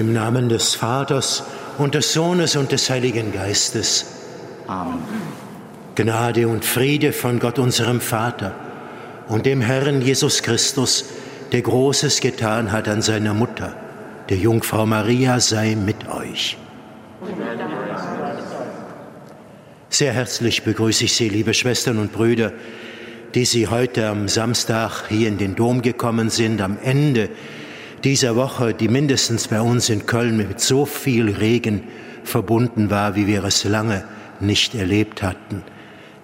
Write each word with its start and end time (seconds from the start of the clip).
Im 0.00 0.14
Namen 0.14 0.48
des 0.48 0.76
Vaters 0.76 1.42
und 1.80 1.94
des 1.94 2.12
Sohnes 2.12 2.56
und 2.56 2.72
des 2.72 2.90
Heiligen 2.90 3.32
Geistes. 3.32 4.04
Amen. 4.66 5.02
Gnade 5.94 6.46
und 6.46 6.64
Friede 6.64 7.12
von 7.12 7.38
Gott 7.38 7.58
unserem 7.58 8.00
Vater 8.00 8.54
und 9.28 9.46
dem 9.46 9.62
Herrn 9.62 10.02
Jesus 10.02 10.42
Christus, 10.42 11.06
der 11.52 11.62
Großes 11.62 12.20
getan 12.20 12.70
hat 12.70 12.86
an 12.86 13.00
seiner 13.00 13.32
Mutter, 13.32 13.74
der 14.28 14.36
Jungfrau 14.36 14.84
Maria, 14.84 15.40
sei 15.40 15.74
mit 15.74 16.08
euch. 16.08 16.58
Sehr 19.88 20.12
herzlich 20.12 20.62
begrüße 20.62 21.04
ich 21.04 21.14
Sie, 21.14 21.28
liebe 21.30 21.54
Schwestern 21.54 21.98
und 21.98 22.12
Brüder, 22.12 22.52
die 23.34 23.46
Sie 23.46 23.68
heute 23.68 24.08
am 24.08 24.28
Samstag 24.28 25.08
hier 25.08 25.28
in 25.28 25.38
den 25.38 25.56
Dom 25.56 25.80
gekommen 25.80 26.28
sind, 26.28 26.60
am 26.60 26.78
Ende 26.82 27.30
dieser 28.04 28.36
Woche, 28.36 28.74
die 28.74 28.88
mindestens 28.88 29.48
bei 29.48 29.60
uns 29.60 29.88
in 29.88 30.06
Köln 30.06 30.36
mit 30.36 30.60
so 30.60 30.86
viel 30.86 31.30
Regen 31.30 31.84
verbunden 32.24 32.90
war, 32.90 33.16
wie 33.16 33.26
wir 33.26 33.44
es 33.44 33.64
lange 33.64 34.04
nicht 34.40 34.74
erlebt 34.74 35.22
hatten. 35.22 35.62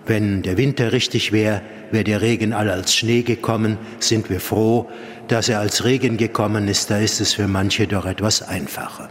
Wenn 0.06 0.42
der 0.42 0.56
Winter 0.56 0.92
richtig 0.92 1.32
wäre, 1.32 1.62
wäre 1.90 2.04
der 2.04 2.20
Regen 2.22 2.52
all 2.52 2.70
als 2.70 2.94
Schnee 2.94 3.22
gekommen, 3.22 3.78
sind 3.98 4.30
wir 4.30 4.40
froh, 4.40 4.88
dass 5.28 5.48
er 5.48 5.60
als 5.60 5.84
Regen 5.84 6.16
gekommen 6.16 6.68
ist, 6.68 6.90
da 6.90 6.98
ist 6.98 7.20
es 7.20 7.34
für 7.34 7.48
manche 7.48 7.86
doch 7.86 8.06
etwas 8.06 8.42
einfacher. 8.42 9.08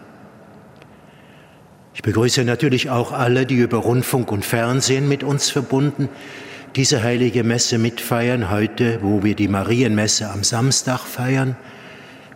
Ich 1.94 2.02
begrüße 2.02 2.44
natürlich 2.44 2.90
auch 2.90 3.12
alle, 3.12 3.46
die 3.46 3.56
über 3.56 3.78
Rundfunk 3.78 4.32
und 4.32 4.46
Fernsehen 4.46 5.08
mit 5.08 5.24
uns 5.24 5.50
verbunden 5.50 6.10
diese 6.76 7.04
heilige 7.04 7.46
Messe 7.46 7.78
mitfeiern, 7.78 8.52
heute, 8.52 9.00
wo 9.02 9.24
wir 9.24 9.36
die 9.36 9.48
Marienmesse 9.48 10.30
am 10.30 10.44
Samstag 10.44 11.00
feiern, 11.00 11.56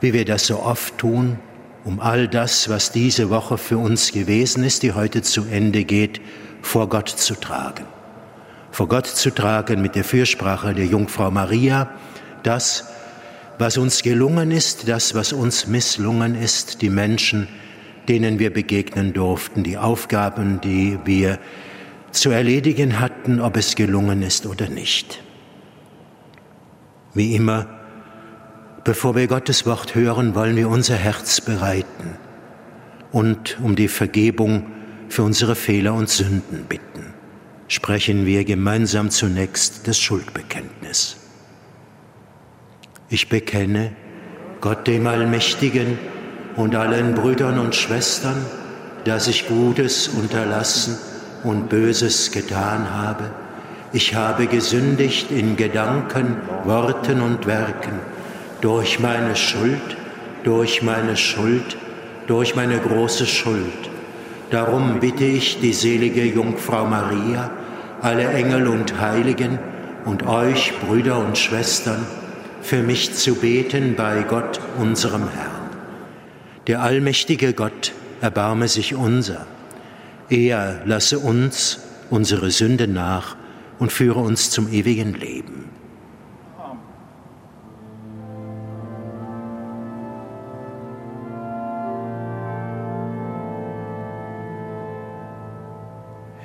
wie 0.02 0.14
wir 0.14 0.26
das 0.26 0.48
so 0.48 0.62
oft 0.62 0.98
tun, 0.98 1.40
um 1.84 2.00
all 2.00 2.28
das, 2.28 2.70
was 2.70 2.92
diese 2.92 3.30
Woche 3.30 3.58
für 3.58 3.78
uns 3.78 4.12
gewesen 4.12 4.64
ist, 4.64 4.84
die 4.84 4.94
heute 4.94 5.22
zu 5.22 5.46
Ende 5.46 5.84
geht, 5.84 6.22
vor 6.62 6.90
Gott 6.90 7.10
zu 7.10 7.36
tragen. 7.36 7.86
Vor 8.72 8.88
Gott 8.88 9.08
zu 9.08 9.32
tragen 9.32 9.82
mit 9.82 9.96
der 9.96 10.04
Fürsprache 10.04 10.74
der 10.74 10.86
Jungfrau 10.86 11.32
Maria, 11.32 11.90
das, 12.44 12.86
was 13.58 13.78
uns 13.78 14.04
gelungen 14.04 14.52
ist, 14.52 14.88
das, 14.88 15.16
was 15.16 15.34
uns 15.34 15.68
misslungen 15.68 16.36
ist, 16.36 16.82
die 16.82 16.90
Menschen, 16.90 17.48
denen 18.08 18.40
wir 18.40 18.54
begegnen 18.54 19.14
durften, 19.14 19.64
die 19.64 19.78
Aufgaben, 19.78 20.62
die 20.62 21.00
wir 21.06 21.40
zu 22.12 22.32
erledigen 22.32 23.00
hatten, 23.00 23.40
ob 23.40 23.58
es 23.58 23.76
gelungen 23.76 24.22
ist 24.22 24.46
oder 24.46 24.70
nicht. 24.70 25.22
Wie 27.14 27.36
immer, 27.36 27.79
bevor 28.90 29.16
wir 29.16 29.28
Gottes 29.28 29.68
Wort 29.68 29.94
hören, 29.94 30.34
wollen 30.34 30.56
wir 30.56 30.68
unser 30.68 30.96
Herz 30.96 31.42
bereiten 31.42 32.18
und 33.12 33.60
um 33.62 33.76
die 33.76 33.88
Vergebung 33.88 34.66
für 35.10 35.22
unsere 35.22 35.54
Fehler 35.54 35.94
und 35.94 36.10
Sünden 36.10 36.66
bitten. 36.68 37.14
Sprechen 37.68 38.26
wir 38.26 38.46
gemeinsam 38.46 39.12
zunächst 39.12 39.88
das 39.88 40.00
Schuldbekenntnis. 40.00 41.18
Ich 43.10 43.30
bekenne 43.30 43.92
Gott 44.60 44.88
dem 44.88 45.06
Allmächtigen 45.06 46.00
und 46.56 46.74
allen 46.74 47.14
Brüdern 47.14 47.60
und 47.60 47.76
Schwestern, 47.76 48.44
dass 49.06 49.28
ich 49.28 49.48
Gutes 49.48 50.08
unterlassen 50.08 50.98
und 51.44 51.70
Böses 51.70 52.32
getan 52.32 52.92
habe. 52.92 53.30
Ich 53.94 54.16
habe 54.16 54.48
gesündigt 54.48 55.30
in 55.30 55.58
Gedanken, 55.58 56.38
Worten 56.64 57.22
und 57.22 57.46
Werken, 57.46 58.00
durch 58.62 59.00
meine 59.00 59.36
Schuld, 59.36 59.98
durch 60.44 60.82
meine 60.82 61.16
Schuld, 61.16 61.78
durch 62.28 62.56
meine 62.56 62.78
große 62.78 63.26
Schuld. 63.26 63.90
Darum 64.52 65.00
bitte 65.00 65.26
ich 65.26 65.60
die 65.60 65.74
selige 65.74 66.26
Jungfrau 66.26 66.86
Maria, 66.86 67.52
alle 68.02 68.28
Engel 68.30 68.68
und 68.68 69.00
Heiligen 69.00 69.60
und 70.06 70.26
euch, 70.26 70.74
Brüder 70.80 71.20
und 71.20 71.38
Schwestern, 71.38 72.06
für 72.62 72.82
mich 72.84 73.14
zu 73.14 73.36
beten 73.36 73.96
bei 73.96 74.24
Gott, 74.24 74.60
unserem 74.80 75.30
Herrn. 75.30 75.70
Der 76.68 76.82
allmächtige 76.82 77.54
Gott 77.54 77.94
erbarme 78.22 78.68
sich 78.68 78.96
unser. 78.96 79.46
Er 80.30 80.82
lasse 80.86 81.20
uns 81.20 81.80
unsere 82.10 82.52
Sünde 82.52 82.88
nach 82.88 83.36
und 83.80 83.92
führe 83.92 84.20
uns 84.20 84.52
zum 84.52 84.72
ewigen 84.72 85.14
Leben. 85.14 85.79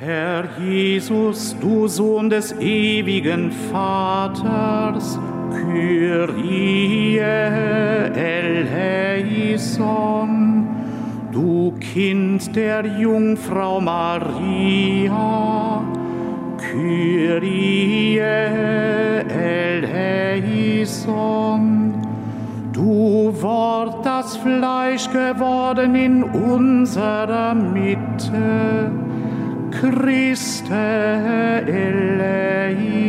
Herr 0.00 0.49
Jesus, 0.58 1.55
du 1.61 1.87
Sohn 1.87 2.29
des 2.29 2.50
ewigen 2.58 3.52
Vaters, 3.70 5.20
Kyrie 5.52 7.19
eleison, 9.29 9.79
du 11.31 11.75
Kind 11.79 12.56
der 12.56 12.85
Jungfrau 12.85 13.81
Maria, 13.81 15.14
Kyrie 16.58 18.19
eleison, 20.58 21.14
du 22.73 23.32
Wort, 23.40 24.05
das 24.05 24.37
Fleisch 24.38 25.08
geworden 25.12 25.94
in 25.94 26.25
unserer 26.25 27.55
Mitte, 27.55 29.03
Christe 29.84 30.72
eleison, 31.66 33.04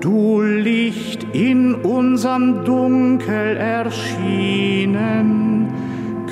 du 0.00 0.40
Licht 0.40 1.24
in 1.32 1.76
unserem 1.76 2.64
Dunkel 2.64 3.56
erschienen, 3.58 4.98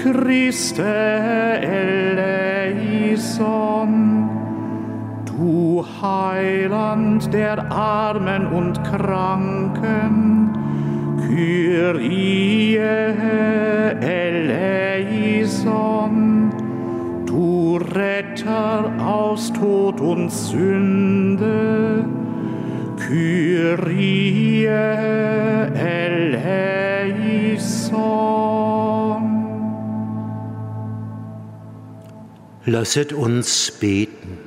Christe 0.02 0.82
eleison, 3.23 3.61
du 5.26 5.85
Heiland 6.03 7.32
der 7.32 7.70
Armen 7.70 8.49
und 8.49 8.82
Kranken, 8.82 10.50
Kyrie 11.29 12.79
eleison, 14.00 14.81
Retter 17.76 18.93
aus 19.00 19.52
Tod 19.52 20.00
und 20.00 20.31
Sünde, 20.31 22.05
Kyrie 22.96 24.64
eleison. 25.75 26.11
Lasset 32.67 33.12
uns 33.12 33.70
beten. 33.72 34.38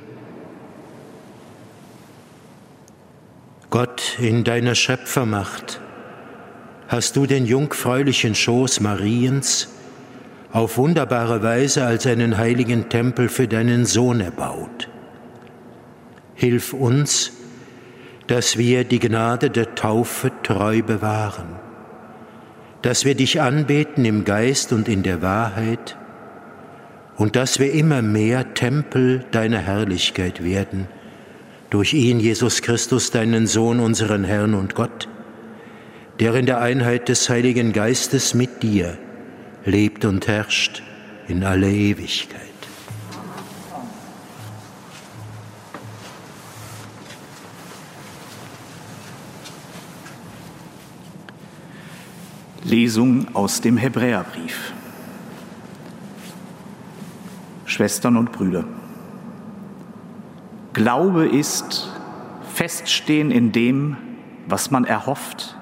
Gott, 3.70 4.18
in 4.20 4.44
deiner 4.44 4.74
Schöpfermacht 4.76 5.80
hast 6.86 7.16
du 7.16 7.26
den 7.26 7.44
jungfräulichen 7.44 8.36
Schoß 8.36 8.80
Mariens 8.80 9.73
auf 10.54 10.78
wunderbare 10.78 11.42
Weise 11.42 11.84
als 11.84 12.06
einen 12.06 12.38
heiligen 12.38 12.88
Tempel 12.88 13.28
für 13.28 13.48
deinen 13.48 13.86
Sohn 13.86 14.20
erbaut. 14.20 14.88
Hilf 16.36 16.72
uns, 16.72 17.32
dass 18.28 18.56
wir 18.56 18.84
die 18.84 19.00
Gnade 19.00 19.50
der 19.50 19.74
Taufe 19.74 20.30
treu 20.44 20.80
bewahren, 20.80 21.56
dass 22.82 23.04
wir 23.04 23.16
dich 23.16 23.40
anbeten 23.40 24.04
im 24.04 24.24
Geist 24.24 24.72
und 24.72 24.88
in 24.88 25.02
der 25.02 25.22
Wahrheit 25.22 25.96
und 27.16 27.34
dass 27.34 27.58
wir 27.58 27.72
immer 27.72 28.00
mehr 28.00 28.54
Tempel 28.54 29.24
deiner 29.32 29.58
Herrlichkeit 29.58 30.44
werden, 30.44 30.86
durch 31.70 31.94
ihn, 31.94 32.20
Jesus 32.20 32.62
Christus, 32.62 33.10
deinen 33.10 33.48
Sohn, 33.48 33.80
unseren 33.80 34.22
Herrn 34.22 34.54
und 34.54 34.76
Gott, 34.76 35.08
der 36.20 36.32
in 36.36 36.46
der 36.46 36.60
Einheit 36.60 37.08
des 37.08 37.28
Heiligen 37.28 37.72
Geistes 37.72 38.34
mit 38.34 38.62
dir 38.62 38.96
lebt 39.64 40.04
und 40.04 40.26
herrscht 40.26 40.82
in 41.28 41.42
alle 41.44 41.70
Ewigkeit. 41.70 42.40
Lesung 52.64 53.34
aus 53.34 53.60
dem 53.60 53.76
Hebräerbrief. 53.76 54.72
Schwestern 57.66 58.16
und 58.16 58.32
Brüder, 58.32 58.64
Glaube 60.72 61.26
ist 61.26 61.88
Feststehen 62.52 63.30
in 63.30 63.52
dem, 63.52 63.96
was 64.46 64.70
man 64.70 64.84
erhofft, 64.84 65.56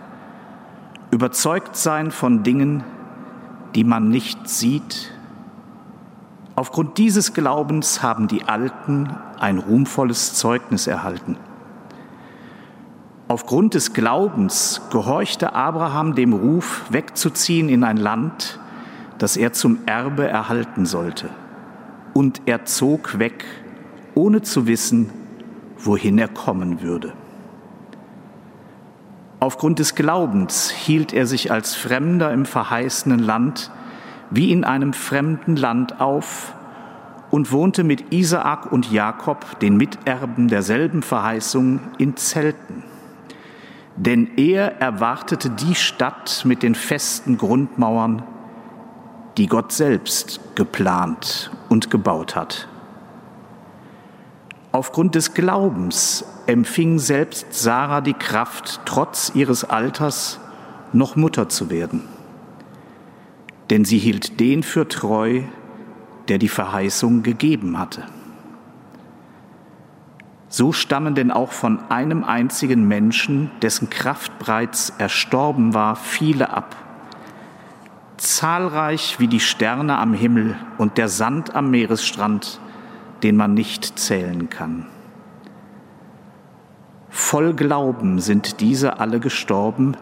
überzeugt 1.11 1.77
sein 1.77 2.11
von 2.11 2.43
Dingen, 2.43 2.83
die 3.75 3.85
man 3.85 4.09
nicht 4.09 4.49
sieht. 4.49 5.13
Aufgrund 6.55 6.99
dieses 6.99 7.33
Glaubens 7.33 8.03
haben 8.03 8.29
die 8.29 8.45
Alten 8.45 9.11
ein 9.39 9.59
ruhmvolles 9.59 10.35
Zeugnis 10.35 10.87
erhalten. 10.87 11.37
Aufgrund 13.29 13.75
des 13.75 13.95
Glaubens 13.95 14.83
gehorchte 14.91 15.55
Abraham 15.55 16.15
dem 16.15 16.35
Ruf, 16.35 16.85
wegzuziehen 16.91 17.71
in 17.71 17.83
ein 17.83 17.97
Land, 17.97 18.61
das 19.17 19.39
er 19.39 19.55
zum 19.55 19.79
Erbe 19.87 20.29
erhalten 20.29 20.85
sollte. 20.85 21.31
Und 22.13 22.43
er 22.45 22.67
zog 22.67 23.19
weg, 23.19 23.47
ohne 24.15 24.43
zu 24.43 24.67
wissen, 24.67 25.11
wohin 25.79 26.19
er 26.19 26.29
kommen 26.29 26.83
würde. 26.83 27.15
Aufgrund 29.43 29.81
des 29.81 29.97
Glaubens 29.97 30.71
hielt 30.71 31.13
er 31.13 31.27
sich 31.27 31.51
als 31.51 31.75
Fremder 31.75 32.33
im 32.33 32.47
verheißenen 32.47 33.19
Land 33.19 33.73
wie 34.31 34.53
in 34.53 34.63
einem 34.63 34.93
fremden 34.93 35.57
Land 35.57 36.01
auf 36.01 36.55
und 37.31 37.51
wohnte 37.51 37.83
mit 37.83 38.13
Isaak 38.13 38.71
und 38.71 38.93
Jakob, 38.93 39.59
den 39.59 39.77
Miterben 39.77 40.47
derselben 40.47 41.03
Verheißung, 41.03 41.81
in 41.99 42.17
Zelten 42.17 42.85
denn 43.97 44.31
er 44.37 44.81
erwartete 44.81 45.51
die 45.51 45.75
Stadt 45.75 46.43
mit 46.45 46.63
den 46.63 46.75
festen 46.75 47.37
Grundmauern, 47.37 48.23
die 49.37 49.47
Gott 49.47 49.73
selbst 49.73 50.41
geplant 50.55 51.51
und 51.69 51.91
gebaut 51.91 52.35
hat. 52.37 52.69
Aufgrund 54.73 55.15
des 55.15 55.35
Glaubens 55.35 56.25
empfing 56.47 56.99
selbst 56.99 57.53
Sarah 57.53 58.01
die 58.01 58.15
Kraft, 58.15 58.81
trotz 58.87 59.33
ihres 59.35 59.65
Alters 59.65 60.41
noch 60.95 61.15
Mutter 61.15 61.51
zu 61.51 61.69
werden. 61.69 62.03
Denn 63.69 63.85
sie 63.85 63.99
hielt 63.99 64.41
den 64.41 64.63
für 64.63 64.89
treu, 64.89 65.43
der 66.29 66.39
die 66.39 66.49
Verheißung 66.49 67.23
gegeben 67.23 67.79
hatte. 67.79 68.05
So 70.49 70.73
stammen 70.73 71.15
denn 71.15 71.31
auch 71.31 71.53
von 71.53 71.79
einem 71.91 72.25
einzigen 72.25 72.89
Menschen, 72.89 73.51
dessen 73.61 73.91
Kraft 73.91 74.39
bereits 74.39 74.91
erstorben 74.99 75.75
war, 75.75 75.97
viele 75.97 76.51
ab. 76.51 76.77
Zahlreich 78.17 79.19
wie 79.19 79.29
die 79.29 79.41
Sterne 79.41 79.99
am 79.99 80.15
Himmel 80.15 80.57
und 80.79 80.97
der 80.97 81.09
Sand 81.09 81.55
am 81.55 81.71
Meeresstrand, 81.71 82.61
den 83.23 83.37
man 83.37 83.55
nicht 83.55 83.99
zählen 83.99 84.51
kann. 84.51 84.87
Voll 87.09 87.55
Glauben 87.55 88.21
sind 88.21 88.61
diese 88.61 88.99
alle 88.99 89.21
gestorben, 89.21 89.97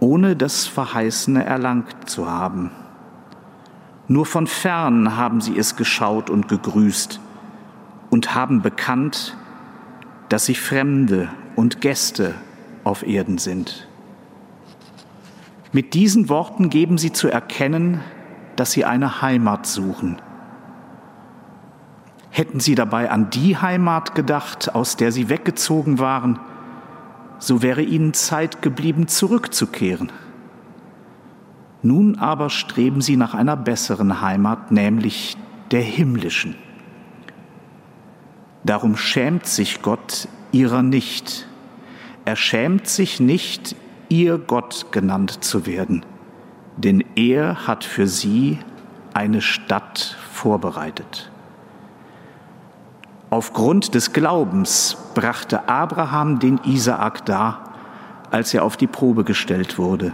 ohne 0.00 0.36
das 0.36 0.66
Verheißene 0.66 1.44
erlangt 1.44 2.08
zu 2.08 2.30
haben. 2.30 2.70
Nur 4.06 4.24
von 4.24 4.46
fern 4.46 5.16
haben 5.16 5.40
sie 5.40 5.58
es 5.58 5.76
geschaut 5.76 6.30
und 6.30 6.48
gegrüßt 6.48 7.20
und 8.10 8.34
haben 8.34 8.62
bekannt, 8.62 9.36
dass 10.28 10.46
sie 10.46 10.54
Fremde 10.54 11.28
und 11.56 11.80
Gäste 11.80 12.34
auf 12.84 13.06
Erden 13.06 13.38
sind. 13.38 13.86
Mit 15.72 15.94
diesen 15.94 16.28
Worten 16.28 16.70
geben 16.70 16.96
sie 16.96 17.12
zu 17.12 17.28
erkennen, 17.28 18.00
dass 18.56 18.72
sie 18.72 18.84
eine 18.84 19.20
Heimat 19.20 19.66
suchen. 19.66 20.22
Hätten 22.38 22.60
sie 22.60 22.76
dabei 22.76 23.10
an 23.10 23.30
die 23.30 23.56
Heimat 23.56 24.14
gedacht, 24.14 24.72
aus 24.72 24.94
der 24.94 25.10
sie 25.10 25.28
weggezogen 25.28 25.98
waren, 25.98 26.38
so 27.40 27.62
wäre 27.62 27.82
ihnen 27.82 28.14
Zeit 28.14 28.62
geblieben, 28.62 29.08
zurückzukehren. 29.08 30.12
Nun 31.82 32.16
aber 32.20 32.48
streben 32.48 33.00
sie 33.00 33.16
nach 33.16 33.34
einer 33.34 33.56
besseren 33.56 34.20
Heimat, 34.20 34.70
nämlich 34.70 35.36
der 35.72 35.80
himmlischen. 35.80 36.54
Darum 38.62 38.96
schämt 38.96 39.46
sich 39.46 39.82
Gott 39.82 40.28
ihrer 40.52 40.84
nicht. 40.84 41.48
Er 42.24 42.36
schämt 42.36 42.86
sich 42.86 43.18
nicht, 43.18 43.74
ihr 44.08 44.38
Gott 44.38 44.92
genannt 44.92 45.42
zu 45.42 45.66
werden, 45.66 46.06
denn 46.76 47.02
er 47.16 47.66
hat 47.66 47.82
für 47.82 48.06
sie 48.06 48.60
eine 49.12 49.40
Stadt 49.40 50.16
vorbereitet. 50.30 51.32
Aufgrund 53.30 53.94
des 53.94 54.14
Glaubens 54.14 54.96
brachte 55.14 55.68
Abraham 55.68 56.38
den 56.38 56.58
Isaak 56.64 57.26
dar, 57.26 57.62
als 58.30 58.54
er 58.54 58.64
auf 58.64 58.78
die 58.78 58.86
Probe 58.86 59.22
gestellt 59.24 59.76
wurde, 59.76 60.12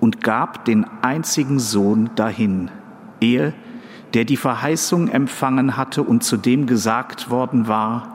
und 0.00 0.22
gab 0.22 0.64
den 0.64 0.86
einzigen 1.02 1.60
Sohn 1.60 2.10
dahin, 2.16 2.70
er, 3.20 3.52
der 4.14 4.24
die 4.24 4.36
Verheißung 4.36 5.08
empfangen 5.08 5.76
hatte 5.76 6.02
und 6.02 6.24
zu 6.24 6.36
dem 6.36 6.66
gesagt 6.66 7.30
worden 7.30 7.68
war, 7.68 8.08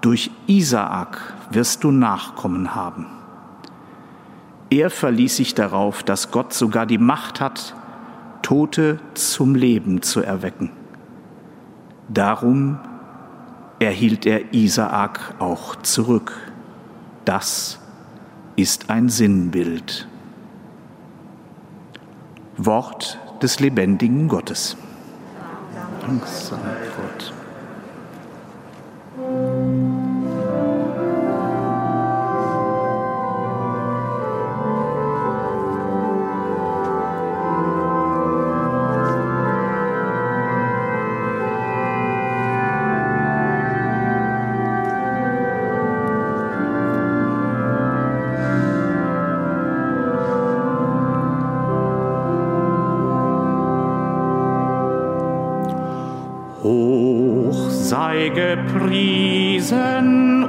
durch 0.00 0.30
Isaak 0.46 1.34
wirst 1.50 1.84
du 1.84 1.90
Nachkommen 1.90 2.74
haben. 2.74 3.06
Er 4.70 4.90
verließ 4.90 5.36
sich 5.36 5.54
darauf, 5.54 6.02
dass 6.02 6.30
Gott 6.30 6.54
sogar 6.54 6.86
die 6.86 6.98
Macht 6.98 7.40
hat, 7.40 7.74
Tote 8.42 8.98
zum 9.14 9.54
Leben 9.54 10.00
zu 10.02 10.22
erwecken. 10.22 10.70
Darum 12.08 12.78
erhielt 13.78 14.26
er 14.26 14.52
Isaak 14.52 15.34
auch 15.38 15.76
zurück. 15.76 16.52
Das 17.24 17.78
ist 18.56 18.90
ein 18.90 19.08
Sinnbild. 19.08 20.08
Wort 22.56 23.18
des 23.42 23.60
lebendigen 23.60 24.26
Gottes. 24.26 24.76
Dank 26.00 26.26
sei 26.26 26.56
Gott. 26.96 27.37
Hoch 56.62 57.70
sei 57.70 58.30
gepriesen 58.34 59.78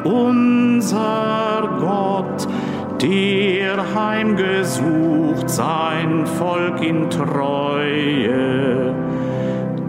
unser 0.04 1.70
Gott, 1.80 2.48
der 3.00 3.94
heimgesucht 3.94 5.48
sein 5.48 6.26
Volk 6.26 6.82
in 6.82 7.08
Treue, 7.12 8.96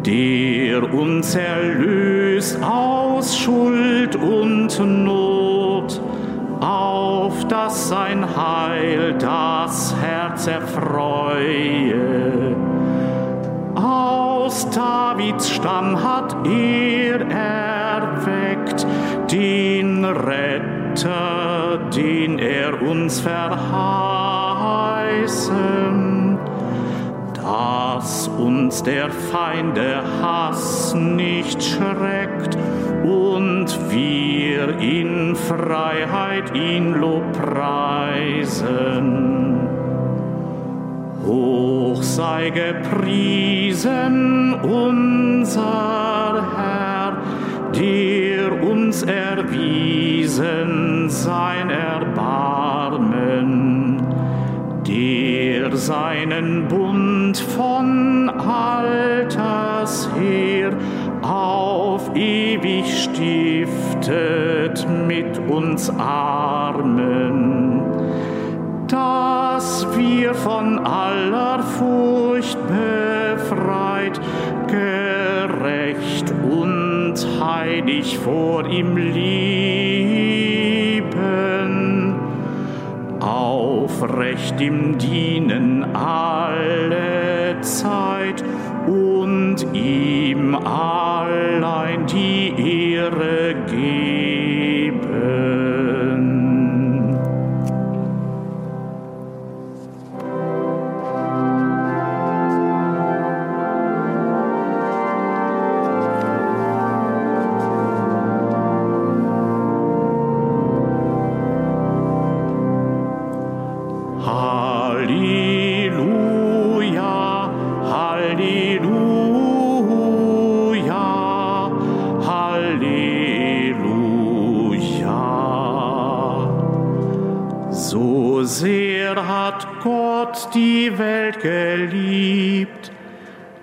der 0.04 0.92
uns 0.92 1.34
erlöst 1.34 2.58
aus 2.62 3.38
Schuld 3.38 4.14
und 4.16 4.78
Not, 5.04 6.02
auf 6.60 7.48
dass 7.48 7.88
sein 7.88 8.26
Heil 8.36 9.14
das 9.18 9.96
Herz 10.02 10.46
erfreue. 10.46 12.49
Aus 14.60 14.68
Davids 14.68 15.48
Stamm 15.48 16.04
hat 16.04 16.36
er 16.46 17.22
erweckt 17.30 18.86
den 19.32 20.04
Retter, 20.04 21.78
den 21.96 22.38
er 22.38 22.82
uns 22.82 23.20
verheißen, 23.20 23.58
dass 27.32 28.28
uns 28.28 28.82
der 28.82 29.08
Feinde 29.08 30.02
Hass 30.20 30.94
nicht 30.94 31.64
schreckt 31.64 32.58
und 33.02 33.68
wir 33.88 34.78
in 34.78 35.34
Freiheit 35.36 36.54
ihn 36.54 37.00
lobpreisen. 37.00 39.69
Hoch 41.26 42.02
sei 42.02 42.50
gepriesen 42.50 44.54
unser 44.62 46.46
Herr, 46.56 47.16
der 47.74 48.62
uns 48.62 49.02
erwiesen 49.02 51.08
sein 51.08 51.70
Erbarmen, 51.70 53.16
der 54.86 55.74
seinen 55.76 56.68
Bund 56.68 57.38
von 57.38 58.28
Alters 58.30 60.08
her 60.18 60.72
auf 61.22 62.10
ewig 62.14 62.86
stiftet 62.86 64.86
mit 65.06 65.38
uns 65.48 65.90
Armen, 65.90 67.69
dass 68.90 69.86
wir 69.96 70.34
von 70.34 70.78
aller 70.84 71.62
Furcht 71.62 72.58
befreit, 72.66 74.20
gerecht 74.66 76.34
und 76.50 77.14
heilig 77.40 78.18
vor 78.18 78.66
ihm 78.66 78.96
lieben, 78.96 79.30
aufrecht 83.20 84.60
ihm 84.60 84.98
dienen 84.98 85.86
alle 85.94 87.60
Zeit 87.60 88.42
und 88.86 89.64
ihm 89.72 90.56
allein 90.56 92.06
die 92.06 92.94
Ehre 92.94 93.54
geben. 93.68 94.09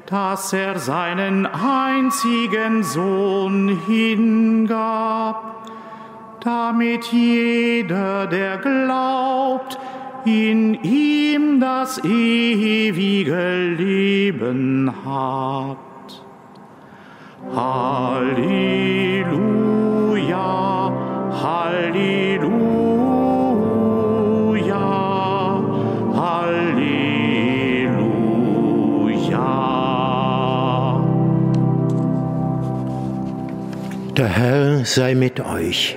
Dass 0.07 0.53
er 0.53 0.79
seinen 0.79 1.45
einzigen 1.45 2.81
Sohn 2.81 3.77
hingab, 3.85 5.67
damit 6.39 7.05
jeder, 7.07 8.25
der 8.27 8.57
glaubt, 8.57 9.77
in 10.23 10.75
ihm 10.81 11.59
das 11.59 12.01
ewige 12.05 13.75
Leben 13.77 14.93
hat. 15.05 15.77
Halleluja, 17.53 18.51
Halleluja, 21.43 23.06
Der 34.17 34.29
Herr 34.29 34.83
sei 34.83 35.13
mit 35.13 35.39
euch. 35.39 35.95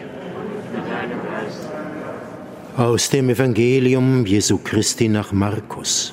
Aus 2.76 3.08
dem 3.08 3.30
Evangelium 3.30 4.26
Jesu 4.26 4.58
Christi 4.62 5.08
nach 5.08 5.32
Markus. 5.32 6.12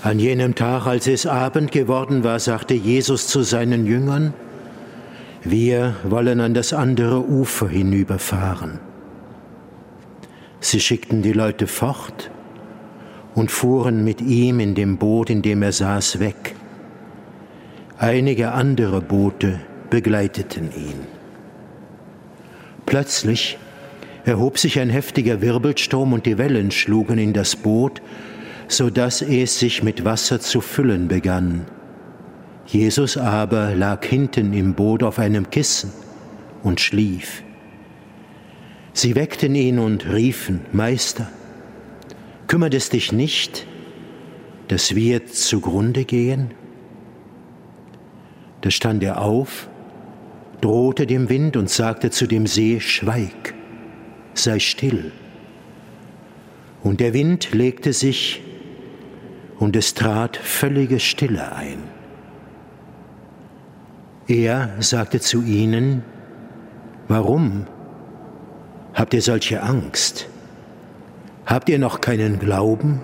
An 0.00 0.18
jenem 0.18 0.54
Tag, 0.54 0.86
als 0.86 1.06
es 1.06 1.26
Abend 1.26 1.70
geworden 1.70 2.24
war, 2.24 2.38
sagte 2.38 2.72
Jesus 2.72 3.26
zu 3.26 3.42
seinen 3.42 3.84
Jüngern, 3.86 4.32
wir 5.42 5.94
wollen 6.04 6.40
an 6.40 6.54
das 6.54 6.72
andere 6.72 7.20
Ufer 7.28 7.68
hinüberfahren. 7.68 8.80
Sie 10.60 10.80
schickten 10.80 11.20
die 11.20 11.34
Leute 11.34 11.66
fort 11.66 12.30
und 13.34 13.50
fuhren 13.50 14.02
mit 14.02 14.22
ihm 14.22 14.60
in 14.60 14.74
dem 14.74 14.96
Boot, 14.96 15.28
in 15.28 15.42
dem 15.42 15.62
er 15.62 15.72
saß, 15.72 16.20
weg. 16.20 16.54
Einige 18.04 18.52
andere 18.52 19.00
Boote 19.00 19.60
begleiteten 19.88 20.68
ihn. 20.76 21.06
Plötzlich 22.84 23.56
erhob 24.26 24.58
sich 24.58 24.78
ein 24.78 24.90
heftiger 24.90 25.40
Wirbelsturm 25.40 26.12
und 26.12 26.26
die 26.26 26.36
Wellen 26.36 26.70
schlugen 26.70 27.16
in 27.16 27.32
das 27.32 27.56
Boot, 27.56 28.02
so 28.68 28.90
dass 28.90 29.22
es 29.22 29.58
sich 29.58 29.82
mit 29.82 30.04
Wasser 30.04 30.38
zu 30.38 30.60
füllen 30.60 31.08
begann. 31.08 31.64
Jesus 32.66 33.16
aber 33.16 33.74
lag 33.74 34.04
hinten 34.04 34.52
im 34.52 34.74
Boot 34.74 35.02
auf 35.02 35.18
einem 35.18 35.48
Kissen 35.48 35.90
und 36.62 36.80
schlief. 36.80 37.42
Sie 38.92 39.14
weckten 39.14 39.54
ihn 39.54 39.78
und 39.78 40.12
riefen, 40.12 40.60
Meister, 40.72 41.30
kümmert 42.48 42.74
es 42.74 42.90
dich 42.90 43.12
nicht, 43.12 43.66
dass 44.68 44.94
wir 44.94 45.24
zugrunde 45.24 46.04
gehen? 46.04 46.50
Da 48.64 48.70
stand 48.70 49.02
er 49.02 49.20
auf, 49.20 49.68
drohte 50.62 51.06
dem 51.06 51.28
Wind 51.28 51.58
und 51.58 51.68
sagte 51.68 52.08
zu 52.08 52.26
dem 52.26 52.46
See, 52.46 52.80
Schweig, 52.80 53.52
sei 54.32 54.58
still. 54.58 55.12
Und 56.82 57.00
der 57.00 57.12
Wind 57.12 57.52
legte 57.52 57.92
sich 57.92 58.40
und 59.58 59.76
es 59.76 59.92
trat 59.92 60.38
völlige 60.38 60.98
Stille 60.98 61.54
ein. 61.54 61.76
Er 64.28 64.70
sagte 64.80 65.20
zu 65.20 65.42
ihnen, 65.42 66.02
Warum 67.06 67.66
habt 68.94 69.12
ihr 69.12 69.20
solche 69.20 69.62
Angst? 69.62 70.26
Habt 71.44 71.68
ihr 71.68 71.78
noch 71.78 72.00
keinen 72.00 72.38
Glauben? 72.38 73.02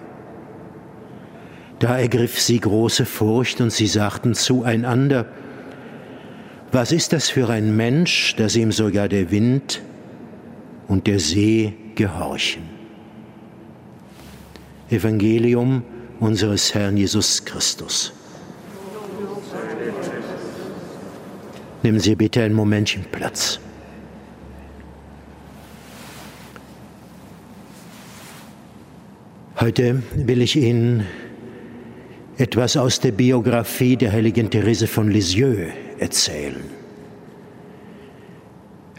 Da 1.81 1.99
ergriff 1.99 2.41
sie 2.41 2.61
große 2.61 3.05
Furcht 3.05 3.61
und 3.61 3.71
sie 3.71 3.89
sagten 3.89 4.33
zueinander, 4.33 5.27
was 6.73 6.93
ist 6.93 7.13
das 7.13 7.29
für 7.29 7.49
ein 7.49 7.77
Mensch, 7.77 8.35
dass 8.37 8.57
ihm 8.57 8.73
sogar 8.73 9.09
der 9.09 9.31
Wind 9.31 9.83
und 10.89 11.07
der 11.07 11.19
See 11.19 11.75
gehorchen? 11.95 12.63
Evangelium 14.91 15.83
unseres 16.19 16.75
Herrn 16.75 16.97
Jesus 16.97 17.45
Christus. 17.45 18.13
Nehmen 21.83 22.01
Sie 22.01 22.15
bitte 22.15 22.43
ein 22.43 22.53
Momentchen 22.53 23.05
Platz. 23.11 23.59
Heute 29.59 30.03
will 30.15 30.43
ich 30.43 30.57
Ihnen 30.57 31.07
etwas 32.41 32.79
aus 32.79 33.01
der 33.01 33.13
Biografie 33.13 33.97
der 33.97 34.13
heiligen 34.13 34.49
Therese 34.49 34.87
von 34.87 35.11
Lisieux 35.11 35.71
erzählen. 35.99 36.65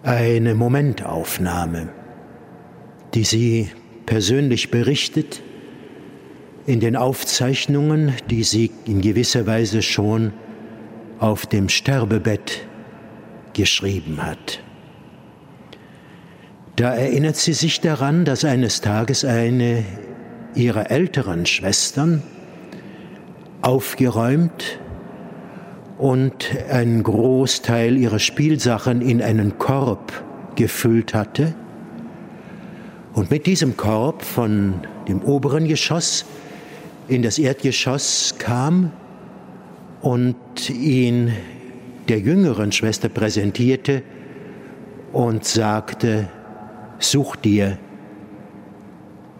Eine 0.03 0.53
Momentaufnahme, 0.53 1.89
die 3.15 3.23
sie 3.23 3.69
persönlich 4.05 4.69
berichtet 4.69 5.41
in 6.67 6.79
den 6.79 6.95
Aufzeichnungen, 6.95 8.13
die 8.29 8.43
sie 8.43 8.69
in 8.85 9.01
gewisser 9.01 9.47
Weise 9.47 9.81
schon 9.81 10.33
auf 11.17 11.47
dem 11.47 11.67
Sterbebett 11.67 12.67
geschrieben 13.53 14.21
hat. 14.21 14.61
Da 16.75 16.93
erinnert 16.93 17.37
sie 17.37 17.53
sich 17.53 17.81
daran, 17.81 18.23
dass 18.23 18.45
eines 18.45 18.81
Tages 18.81 19.25
eine 19.25 19.83
ihrer 20.53 20.91
älteren 20.91 21.47
Schwestern 21.47 22.21
aufgeräumt 23.61 24.79
und 25.97 26.49
einen 26.69 27.03
Großteil 27.03 27.97
ihrer 27.97 28.19
Spielsachen 28.19 29.01
in 29.01 29.21
einen 29.21 29.57
Korb 29.57 30.23
gefüllt 30.55 31.13
hatte. 31.13 31.53
Und 33.13 33.29
mit 33.29 33.45
diesem 33.45 33.77
Korb 33.77 34.23
von 34.23 34.81
dem 35.07 35.21
oberen 35.21 35.67
Geschoss 35.67 36.25
in 37.07 37.21
das 37.21 37.37
Erdgeschoss 37.37 38.35
kam 38.39 38.91
und 40.01 40.69
ihn 40.69 41.33
der 42.07 42.19
jüngeren 42.19 42.71
Schwester 42.71 43.09
präsentierte 43.09 44.01
und 45.13 45.45
sagte, 45.45 46.29
such 46.99 47.35
dir 47.35 47.77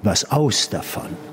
was 0.04 0.30
aus 0.32 0.70
davon. 0.70 1.31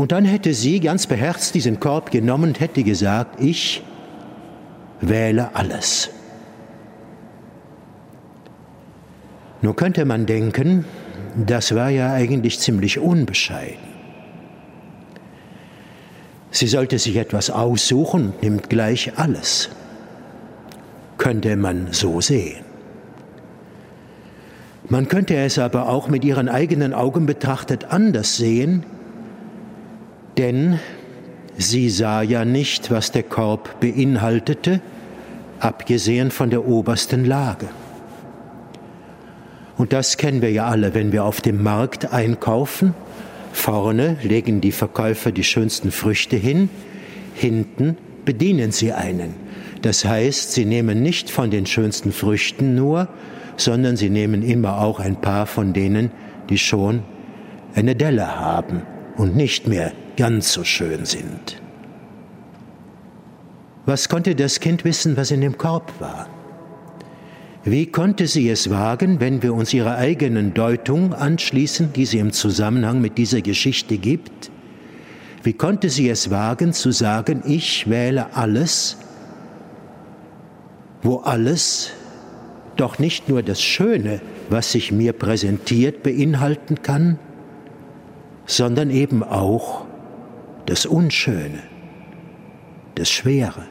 Und 0.00 0.12
dann 0.12 0.24
hätte 0.24 0.54
sie 0.54 0.80
ganz 0.80 1.06
beherzt 1.06 1.54
diesen 1.54 1.78
Korb 1.78 2.10
genommen 2.10 2.44
und 2.44 2.60
hätte 2.60 2.82
gesagt, 2.84 3.38
ich 3.38 3.82
wähle 5.02 5.54
alles. 5.54 6.08
Nun 9.60 9.76
könnte 9.76 10.06
man 10.06 10.24
denken, 10.24 10.86
das 11.36 11.74
war 11.74 11.90
ja 11.90 12.14
eigentlich 12.14 12.60
ziemlich 12.60 12.98
unbescheiden. 12.98 13.90
Sie 16.50 16.66
sollte 16.66 16.98
sich 16.98 17.16
etwas 17.16 17.50
aussuchen 17.50 18.32
nimmt 18.40 18.70
gleich 18.70 19.18
alles. 19.18 19.68
Könnte 21.18 21.56
man 21.56 21.88
so 21.90 22.22
sehen. 22.22 22.64
Man 24.88 25.08
könnte 25.08 25.36
es 25.36 25.58
aber 25.58 25.90
auch 25.90 26.08
mit 26.08 26.24
ihren 26.24 26.48
eigenen 26.48 26.94
Augen 26.94 27.26
betrachtet 27.26 27.92
anders 27.92 28.38
sehen, 28.38 28.86
denn 30.40 30.78
sie 31.58 31.90
sah 31.90 32.22
ja 32.22 32.46
nicht, 32.46 32.90
was 32.90 33.12
der 33.12 33.24
Korb 33.24 33.78
beinhaltete, 33.80 34.80
abgesehen 35.58 36.30
von 36.30 36.48
der 36.48 36.66
obersten 36.66 37.26
Lage. 37.26 37.68
Und 39.76 39.92
das 39.92 40.16
kennen 40.16 40.40
wir 40.40 40.50
ja 40.50 40.64
alle, 40.64 40.94
wenn 40.94 41.12
wir 41.12 41.24
auf 41.24 41.42
dem 41.42 41.62
Markt 41.62 42.14
einkaufen. 42.14 42.94
Vorne 43.52 44.16
legen 44.22 44.62
die 44.62 44.72
Verkäufer 44.72 45.30
die 45.30 45.44
schönsten 45.44 45.90
Früchte 45.90 46.36
hin, 46.36 46.70
hinten 47.34 47.98
bedienen 48.24 48.72
sie 48.72 48.92
einen. 48.94 49.34
Das 49.82 50.06
heißt, 50.06 50.52
sie 50.52 50.64
nehmen 50.64 51.02
nicht 51.02 51.28
von 51.28 51.50
den 51.50 51.66
schönsten 51.66 52.12
Früchten 52.12 52.74
nur, 52.74 53.08
sondern 53.58 53.98
sie 53.98 54.08
nehmen 54.08 54.42
immer 54.42 54.80
auch 54.80 55.00
ein 55.00 55.20
paar 55.20 55.44
von 55.44 55.74
denen, 55.74 56.10
die 56.48 56.58
schon 56.58 57.02
eine 57.74 57.94
Delle 57.94 58.40
haben 58.40 58.82
und 59.18 59.36
nicht 59.36 59.68
mehr 59.68 59.92
ganz 60.16 60.52
so 60.52 60.64
schön 60.64 61.04
sind. 61.04 61.60
Was 63.86 64.08
konnte 64.08 64.34
das 64.34 64.60
Kind 64.60 64.84
wissen, 64.84 65.16
was 65.16 65.30
in 65.30 65.40
dem 65.40 65.58
Korb 65.58 65.92
war? 66.00 66.28
Wie 67.64 67.86
konnte 67.86 68.26
sie 68.26 68.48
es 68.48 68.70
wagen, 68.70 69.20
wenn 69.20 69.42
wir 69.42 69.52
uns 69.52 69.74
ihrer 69.74 69.96
eigenen 69.96 70.54
Deutung 70.54 71.12
anschließen, 71.12 71.92
die 71.92 72.06
sie 72.06 72.18
im 72.18 72.32
Zusammenhang 72.32 73.00
mit 73.00 73.18
dieser 73.18 73.42
Geschichte 73.42 73.98
gibt? 73.98 74.50
Wie 75.42 75.52
konnte 75.52 75.90
sie 75.90 76.08
es 76.08 76.30
wagen 76.30 76.72
zu 76.72 76.90
sagen, 76.90 77.42
ich 77.46 77.88
wähle 77.88 78.34
alles, 78.34 78.96
wo 81.02 81.16
alles 81.16 81.90
doch 82.76 82.98
nicht 82.98 83.28
nur 83.28 83.42
das 83.42 83.60
Schöne, 83.60 84.20
was 84.48 84.72
sich 84.72 84.92
mir 84.92 85.12
präsentiert, 85.12 86.02
beinhalten 86.02 86.82
kann, 86.82 87.18
sondern 88.46 88.90
eben 88.90 89.22
auch 89.22 89.84
das 90.66 90.86
Unschöne, 90.86 91.62
das 92.94 93.10
Schwere. 93.10 93.66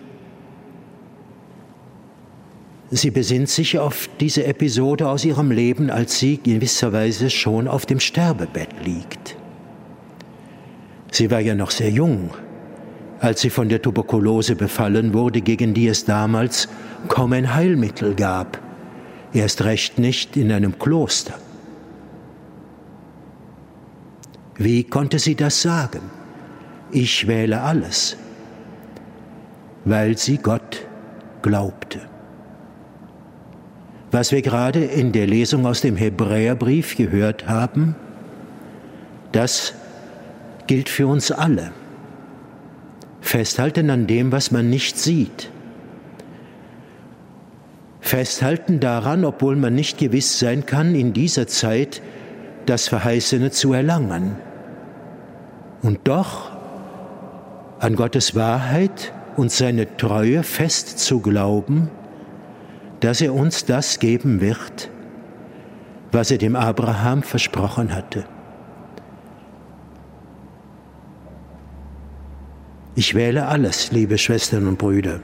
Sie 2.91 3.11
besinnt 3.11 3.49
sich 3.49 3.77
auf 3.77 4.09
diese 4.19 4.45
Episode 4.45 5.07
aus 5.07 5.23
ihrem 5.23 5.51
Leben, 5.51 5.91
als 5.91 6.17
sie 6.17 6.37
gewisserweise 6.37 7.29
schon 7.29 7.67
auf 7.67 7.85
dem 7.85 7.99
Sterbebett 7.99 8.69
liegt. 8.83 9.35
Sie 11.11 11.29
war 11.29 11.39
ja 11.39 11.53
noch 11.53 11.71
sehr 11.71 11.91
jung, 11.91 12.31
als 13.19 13.41
sie 13.41 13.49
von 13.49 13.69
der 13.69 13.81
Tuberkulose 13.81 14.55
befallen 14.55 15.13
wurde, 15.13 15.41
gegen 15.41 15.73
die 15.73 15.87
es 15.87 16.05
damals 16.05 16.67
kaum 17.07 17.33
ein 17.33 17.53
Heilmittel 17.53 18.15
gab 18.15 18.59
erst 19.33 19.63
recht 19.63 19.99
nicht 19.99 20.37
in 20.37 20.51
einem 20.51 20.77
Kloster. 20.79 21.35
Wie 24.57 24.83
konnte 24.83 25.19
sie 25.19 25.35
das 25.35 25.61
sagen? 25.61 26.01
Ich 26.91 27.27
wähle 27.27 27.61
alles, 27.61 28.17
weil 29.85 30.17
sie 30.17 30.37
Gott 30.37 30.85
glaubte. 31.41 31.99
Was 34.11 34.31
wir 34.31 34.41
gerade 34.41 34.83
in 34.83 35.11
der 35.11 35.27
Lesung 35.27 35.65
aus 35.65 35.81
dem 35.81 35.95
Hebräerbrief 35.95 36.97
gehört 36.97 37.47
haben, 37.47 37.95
das 39.31 39.73
gilt 40.65 40.89
für 40.89 41.07
uns 41.07 41.31
alle. 41.31 41.71
Festhalten 43.21 43.89
an 43.91 44.07
dem, 44.07 44.31
was 44.31 44.49
man 44.49 44.69
nicht 44.69 44.97
sieht 44.97 45.51
festhalten 48.09 48.79
daran, 48.79 49.23
obwohl 49.23 49.55
man 49.55 49.75
nicht 49.75 49.99
gewiss 49.99 50.39
sein 50.39 50.65
kann, 50.65 50.95
in 50.95 51.13
dieser 51.13 51.45
Zeit 51.47 52.01
das 52.65 52.87
Verheißene 52.87 53.51
zu 53.51 53.71
erlangen. 53.71 54.35
Und 55.83 55.99
doch 56.05 56.51
an 57.79 57.95
Gottes 57.95 58.35
Wahrheit 58.35 59.13
und 59.37 59.51
seine 59.51 59.97
Treue 59.97 60.43
fest 60.43 60.99
zu 60.99 61.21
glauben, 61.21 61.89
dass 62.99 63.21
er 63.21 63.33
uns 63.33 63.65
das 63.65 63.99
geben 63.99 64.41
wird, 64.41 64.89
was 66.11 66.31
er 66.31 66.37
dem 66.37 66.55
Abraham 66.55 67.23
versprochen 67.23 67.95
hatte. 67.95 68.25
Ich 72.95 73.15
wähle 73.15 73.47
alles, 73.47 73.93
liebe 73.93 74.17
Schwestern 74.17 74.67
und 74.67 74.77
Brüder. 74.77 75.21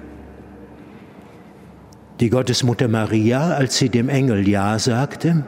Die 2.21 2.29
Gottesmutter 2.29 2.87
Maria, 2.87 3.49
als 3.49 3.77
sie 3.77 3.89
dem 3.89 4.07
Engel 4.07 4.47
Ja 4.47 4.79
sagte, 4.79 5.43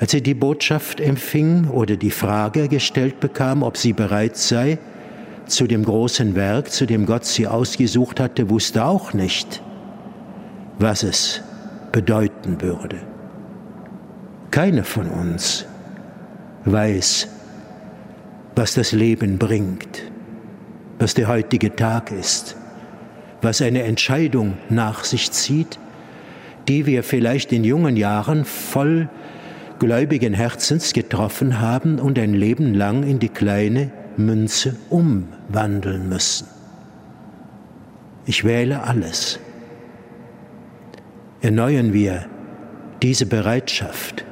als 0.00 0.10
sie 0.10 0.22
die 0.22 0.34
Botschaft 0.34 1.00
empfing 1.00 1.68
oder 1.68 1.96
die 1.96 2.10
Frage 2.10 2.66
gestellt 2.66 3.20
bekam, 3.20 3.62
ob 3.62 3.76
sie 3.76 3.92
bereit 3.92 4.36
sei 4.36 4.78
zu 5.46 5.66
dem 5.66 5.84
großen 5.84 6.34
Werk, 6.34 6.72
zu 6.72 6.86
dem 6.86 7.06
Gott 7.06 7.24
sie 7.24 7.46
ausgesucht 7.46 8.18
hatte, 8.18 8.50
wusste 8.50 8.84
auch 8.84 9.12
nicht, 9.12 9.62
was 10.78 11.04
es 11.04 11.42
bedeuten 11.92 12.60
würde. 12.60 12.96
Keine 14.50 14.82
von 14.82 15.06
uns 15.08 15.66
weiß, 16.64 17.28
was 18.56 18.74
das 18.74 18.90
Leben 18.90 19.38
bringt, 19.38 20.02
was 20.98 21.14
der 21.14 21.28
heutige 21.28 21.76
Tag 21.76 22.10
ist 22.10 22.56
was 23.42 23.62
eine 23.62 23.82
Entscheidung 23.82 24.58
nach 24.68 25.04
sich 25.04 25.30
zieht, 25.32 25.78
die 26.68 26.86
wir 26.86 27.02
vielleicht 27.02 27.52
in 27.52 27.64
jungen 27.64 27.96
Jahren 27.96 28.44
voll 28.44 29.08
gläubigen 29.80 30.32
Herzens 30.32 30.92
getroffen 30.92 31.60
haben 31.60 31.98
und 31.98 32.16
ein 32.20 32.34
Leben 32.34 32.74
lang 32.74 33.02
in 33.02 33.18
die 33.18 33.28
kleine 33.28 33.90
Münze 34.16 34.76
umwandeln 34.90 36.08
müssen. 36.08 36.46
Ich 38.26 38.44
wähle 38.44 38.84
alles. 38.84 39.40
Erneuern 41.40 41.92
wir 41.92 42.26
diese 43.02 43.26
Bereitschaft. 43.26 44.24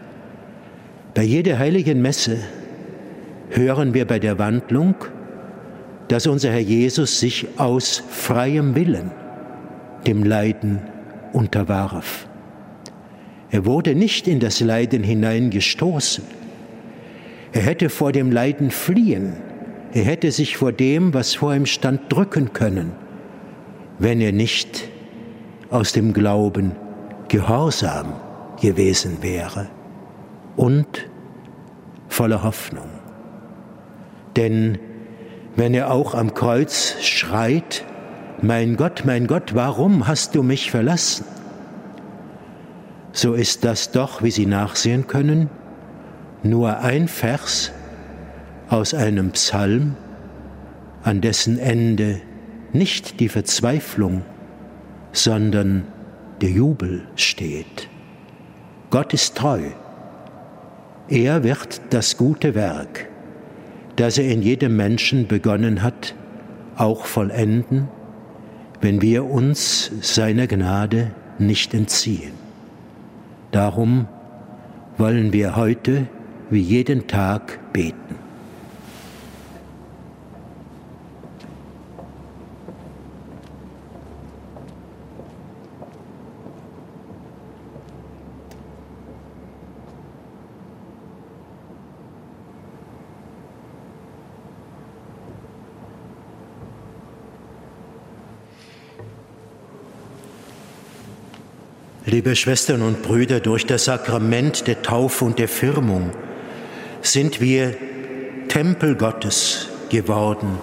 Bei 1.15 1.23
jeder 1.25 1.59
heiligen 1.59 2.01
Messe 2.01 2.39
hören 3.51 3.95
wir 3.95 4.07
bei 4.07 4.21
der 4.21 4.39
Wandlung 4.39 4.95
dass 6.09 6.27
unser 6.27 6.51
Herr 6.51 6.61
Jesus 6.61 7.21
sich 7.21 7.47
aus 7.59 8.03
freiem 8.09 8.75
Willen 8.75 9.11
dem 10.07 10.25
Leiden 10.25 10.81
unterwarf. 11.33 12.28
Er 13.51 13.65
wurde 13.65 13.95
nicht 13.95 14.29
in 14.29 14.41
das 14.41 14.61
Leiden 14.61 15.03
hineingestoßen. 15.03 16.25
Er 17.53 17.63
hätte 17.63 17.89
vor 17.89 18.13
dem 18.13 18.31
Leiden 18.31 18.71
fliehen. 18.71 19.35
Er 19.93 20.05
hätte 20.05 20.31
sich 20.33 20.57
vor 20.57 20.73
dem, 20.73 21.15
was 21.15 21.35
vor 21.35 21.55
ihm 21.55 21.65
stand, 21.65 22.13
drücken 22.13 22.53
können, 22.53 22.93
wenn 23.99 24.21
er 24.21 24.33
nicht 24.33 24.89
aus 25.71 25.93
dem 25.93 26.13
Glauben 26.13 26.73
gehorsam 27.29 28.15
gewesen 28.61 29.19
wäre 29.23 29.69
und 30.57 31.09
voller 32.09 32.43
Hoffnung. 32.43 32.89
Denn 34.37 34.79
wenn 35.57 35.75
er 35.75 35.91
auch 35.91 36.15
am 36.15 36.35
Kreuz 36.35 36.97
schreit, 37.01 37.85
mein 38.43 38.77
Gott, 38.77 39.03
mein 39.05 39.27
Gott, 39.27 39.55
warum 39.55 40.07
hast 40.07 40.35
du 40.35 40.43
mich 40.43 40.71
verlassen? 40.71 41.25
So 43.12 43.35
ist 43.35 43.64
das 43.64 43.90
doch, 43.90 44.23
wie 44.23 44.31
Sie 44.31 44.47
nachsehen 44.47 45.07
können, 45.07 45.51
nur 46.42 46.79
ein 46.79 47.09
Vers 47.09 47.73
aus 48.68 48.94
einem 48.94 49.31
Psalm, 49.33 49.97
an 51.03 51.21
dessen 51.21 51.59
Ende 51.59 52.21
nicht 52.73 53.21
die 53.21 53.29
Verzweiflung, 53.29 54.23
sondern 55.12 55.85
der 56.40 56.51
Jubel 56.51 57.03
steht. 57.16 57.88
Gott 58.90 59.14
ist 59.14 59.37
treu. 59.37 59.62
Er 61.09 61.42
wird 61.42 61.81
das 61.90 62.16
gute 62.16 62.55
Werk, 62.55 63.09
das 63.97 64.18
er 64.18 64.29
in 64.29 64.42
jedem 64.42 64.77
Menschen 64.77 65.27
begonnen 65.27 65.83
hat, 65.83 66.14
auch 66.77 67.07
vollenden, 67.07 67.88
wenn 68.81 69.03
wir 69.03 69.25
uns 69.25 69.90
seiner 70.03 70.47
Gnade 70.47 71.11
nicht 71.38 71.75
entziehen. 71.75 72.48
Darum 73.51 74.07
wollen 74.99 75.33
wir 75.33 75.57
heute 75.57 76.07
wie 76.51 76.61
jeden 76.61 77.07
Tag 77.07 77.73
beten. 77.73 78.28
Liebe 102.11 102.37
Schwestern 102.37 102.81
und 102.81 103.03
Brüder, 103.03 103.38
durch 103.38 103.66
das 103.66 103.85
Sakrament 103.85 104.66
der 104.66 104.81
Taufe 104.81 105.27
und 105.27 105.38
der 105.38 105.47
Firmung 105.47 106.12
sind 107.03 107.42
wir 107.42 107.77
Tempel 108.49 108.94
Gottes 108.94 109.68
geworden 109.90 110.59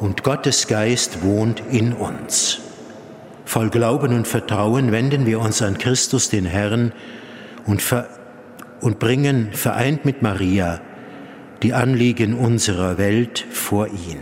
und 0.00 0.24
Gottes 0.24 0.66
Geist 0.66 1.22
wohnt 1.22 1.62
in 1.70 1.92
uns. 1.92 2.58
Voll 3.44 3.70
Glauben 3.70 4.12
und 4.12 4.26
Vertrauen 4.26 4.90
wenden 4.90 5.24
wir 5.24 5.38
uns 5.38 5.62
an 5.62 5.78
Christus, 5.78 6.30
den 6.30 6.46
Herrn, 6.46 6.90
und, 7.64 7.80
und 8.80 8.98
bringen, 8.98 9.50
vereint 9.52 10.04
mit 10.04 10.20
Maria, 10.20 10.80
die 11.62 11.74
Anliegen 11.74 12.34
unserer 12.34 12.98
Welt 12.98 13.46
vor 13.52 13.86
ihn. 13.86 14.18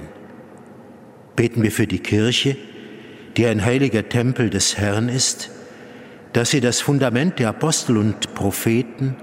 Beten 1.37 1.63
wir 1.63 1.73
für 1.73 1.87
die 1.87 2.01
Kirche, 2.01 2.59
die 3.39 3.47
ein 3.47 3.65
heiliger 3.65 4.11
Tempel 4.11 4.51
des 4.51 4.77
Herrn 4.77 5.09
ist, 5.09 5.49
dass 6.35 6.51
sie 6.51 6.61
das 6.61 6.81
Fundament 6.81 7.39
der 7.39 7.49
Apostel 7.49 7.97
und 7.97 8.35
Propheten 8.35 9.15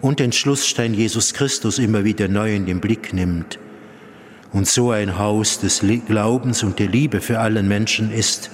und 0.00 0.18
den 0.18 0.32
Schlussstein 0.32 0.94
Jesus 0.94 1.34
Christus 1.34 1.78
immer 1.78 2.04
wieder 2.04 2.26
neu 2.26 2.54
in 2.54 2.64
den 2.64 2.80
Blick 2.80 3.12
nimmt 3.12 3.58
und 4.52 4.66
so 4.66 4.90
ein 4.90 5.18
Haus 5.18 5.60
des 5.60 5.84
Glaubens 6.06 6.62
und 6.62 6.78
der 6.78 6.88
Liebe 6.88 7.20
für 7.20 7.38
allen 7.38 7.68
Menschen 7.68 8.10
ist 8.10 8.50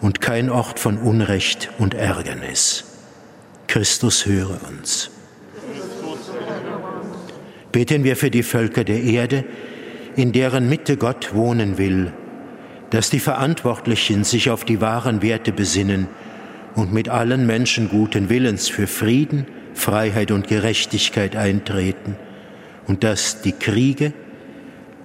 und 0.00 0.20
kein 0.20 0.48
Ort 0.48 0.78
von 0.78 0.98
Unrecht 0.98 1.70
und 1.78 1.94
Ärgernis. 1.94 2.84
Christus 3.66 4.24
höre 4.26 4.60
uns. 4.68 5.10
Beten 7.72 8.04
wir 8.04 8.16
für 8.16 8.30
die 8.30 8.44
Völker 8.44 8.84
der 8.84 9.02
Erde, 9.02 9.44
in 10.14 10.30
deren 10.30 10.68
Mitte 10.68 10.96
Gott 10.96 11.34
wohnen 11.34 11.76
will, 11.76 12.12
dass 12.90 13.10
die 13.10 13.20
Verantwortlichen 13.20 14.22
sich 14.22 14.48
auf 14.48 14.64
die 14.64 14.80
wahren 14.80 15.22
Werte 15.22 15.50
besinnen, 15.50 16.06
und 16.74 16.92
mit 16.92 17.08
allen 17.08 17.46
Menschen 17.46 17.88
guten 17.88 18.28
Willens 18.28 18.68
für 18.68 18.86
Frieden, 18.86 19.46
Freiheit 19.74 20.30
und 20.30 20.48
Gerechtigkeit 20.48 21.36
eintreten 21.36 22.16
und 22.86 23.04
dass 23.04 23.42
die 23.42 23.52
Kriege 23.52 24.12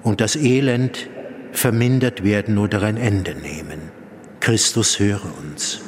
und 0.04 0.22
das 0.22 0.36
Elend 0.36 1.08
vermindert 1.52 2.24
werden 2.24 2.58
oder 2.58 2.84
ein 2.84 2.98
Ende 2.98 3.36
nehmen. 3.36 3.92
Christus 4.40 5.00
höre 5.00 5.26
uns. 5.40 5.82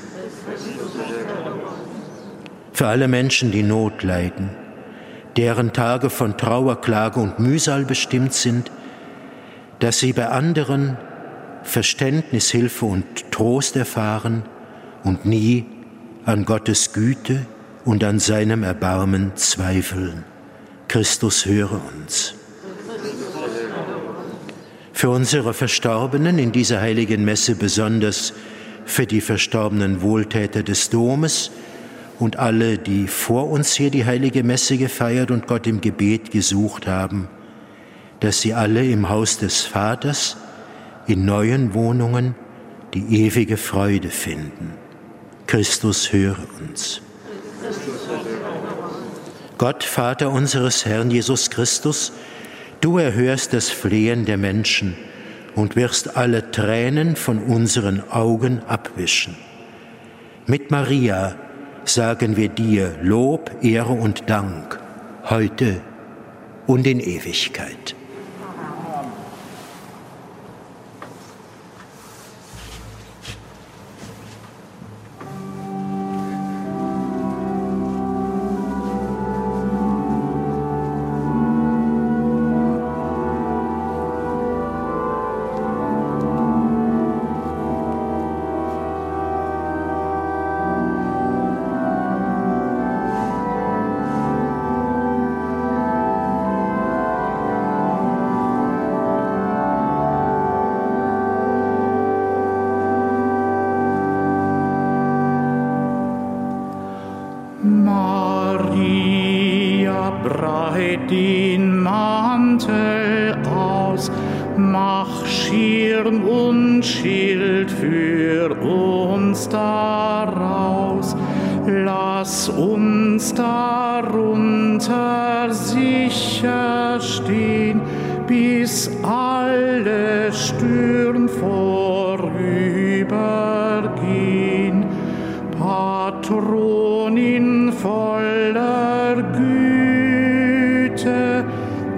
Für 2.74 2.88
alle 2.88 3.08
Menschen, 3.08 3.52
die 3.52 3.64
Not 3.64 4.04
leiden, 4.04 4.50
deren 5.36 5.74
Tage 5.74 6.10
von 6.10 6.38
Trauer, 6.38 6.82
Klage 6.82 7.20
und 7.20 7.40
Mühsal 7.40 7.86
bestimmt 7.86 8.34
sind, 8.34 8.72
dass 9.80 10.00
sie 10.00 10.14
bei 10.14 10.28
anderen 10.30 10.98
Verständnis, 11.64 12.50
Hilfe 12.50 12.86
und 12.86 13.32
Trost 13.32 13.76
erfahren, 13.76 14.44
und 15.08 15.26
nie 15.26 15.66
an 16.26 16.44
Gottes 16.44 16.92
Güte 16.92 17.46
und 17.86 18.04
an 18.04 18.20
seinem 18.20 18.64
Erbarmen 18.64 19.32
zweifeln. 19.36 20.26
Christus 20.90 21.46
höre 21.46 21.82
uns. 21.96 22.36
Für 24.92 25.10
unsere 25.10 25.54
Verstorbenen 25.54 26.38
in 26.38 26.52
dieser 26.52 26.82
heiligen 26.82 27.24
Messe 27.24 27.56
besonders 27.56 28.34
für 28.86 29.06
die 29.06 29.22
verstorbenen 29.22 30.02
Wohltäter 30.02 30.64
des 30.64 30.90
Domes 30.90 31.52
und 32.20 32.38
alle, 32.38 32.78
die 32.78 33.08
vor 33.08 33.50
uns 33.50 33.74
hier 33.74 33.92
die 33.92 34.06
heilige 34.06 34.44
Messe 34.44 34.78
gefeiert 34.78 35.30
und 35.32 35.48
Gott 35.48 35.68
im 35.68 35.82
Gebet 35.82 36.32
gesucht 36.32 36.88
haben, 36.88 37.30
dass 38.20 38.42
sie 38.42 38.54
alle 38.54 38.86
im 38.86 39.08
Haus 39.08 39.38
des 39.38 39.62
Vaters 39.62 40.36
in 41.06 41.26
neuen 41.26 41.74
Wohnungen 41.74 42.36
die 42.94 43.26
ewige 43.26 43.58
Freude 43.58 44.10
finden. 44.10 44.87
Christus 45.48 46.12
höre 46.12 46.38
uns. 46.60 47.02
Gott, 49.58 49.84
Vater 49.84 50.32
unseres 50.32 50.86
Herrn 50.86 51.10
Jesus 51.10 51.50
Christus, 51.50 52.12
du 52.82 52.98
erhörst 52.98 53.54
das 53.54 53.70
Flehen 53.70 54.26
der 54.26 54.38
Menschen 54.38 54.96
und 55.56 55.76
wirst 55.76 56.16
alle 56.16 56.52
Tränen 56.52 57.16
von 57.16 57.40
unseren 57.40 58.08
Augen 58.12 58.62
abwischen. 58.68 59.36
Mit 60.46 60.70
Maria 60.70 61.36
sagen 61.86 62.38
wir 62.38 62.50
dir 62.50 62.96
Lob, 63.02 63.52
Ehre 63.62 63.94
und 63.94 64.30
Dank, 64.30 64.80
heute 65.30 65.82
und 66.68 66.86
in 66.86 67.00
Ewigkeit. 67.00 67.97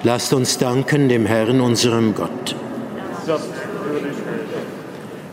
Lasst 0.05 0.33
uns 0.33 0.57
danken 0.57 1.09
dem 1.09 1.27
Herrn, 1.27 1.61
unserem 1.61 2.15
Gott. 2.15 2.55
Würde 3.27 4.09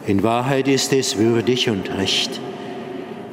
ich 0.03 0.09
In 0.09 0.23
Wahrheit 0.23 0.67
ist 0.67 0.93
es 0.93 1.17
würdig 1.17 1.69
und 1.69 1.89
recht, 1.97 2.39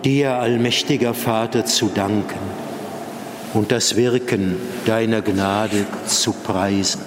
dir, 0.05 0.37
allmächtiger 0.37 1.14
Vater, 1.14 1.64
zu 1.64 1.90
danken 1.95 2.38
und 3.55 3.73
das 3.73 3.97
Wirken 3.97 4.57
deiner 4.87 5.23
Gnade 5.23 5.87
zu 6.07 6.33
preisen. 6.33 7.01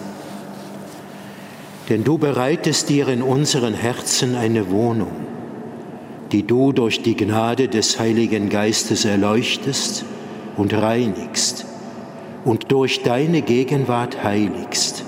Denn 1.90 2.04
du 2.04 2.18
bereitest 2.18 2.90
dir 2.90 3.08
in 3.08 3.22
unseren 3.22 3.74
Herzen 3.74 4.36
eine 4.36 4.70
Wohnung, 4.70 5.12
die 6.32 6.44
du 6.44 6.74
durch 6.74 7.02
die 7.02 7.16
Gnade 7.16 7.68
des 7.68 8.00
Heiligen 8.00 8.50
Geistes 8.50 9.06
erleuchtest 9.06 10.04
und 10.58 10.74
reinigst 10.74 11.66
und 12.44 12.72
durch 12.72 13.04
deine 13.04 13.42
Gegenwart 13.42 14.24
heiligst. 14.24 15.04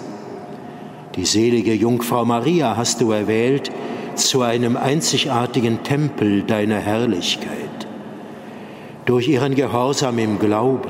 Die 1.19 1.25
selige 1.25 1.73
Jungfrau 1.73 2.23
Maria 2.23 2.77
hast 2.77 3.01
du 3.01 3.11
erwählt 3.11 3.69
zu 4.15 4.41
einem 4.41 4.77
einzigartigen 4.77 5.83
Tempel 5.83 6.43
deiner 6.43 6.77
Herrlichkeit. 6.77 7.49
Durch 9.03 9.27
ihren 9.27 9.53
Gehorsam 9.53 10.17
im 10.17 10.39
Glauben 10.39 10.89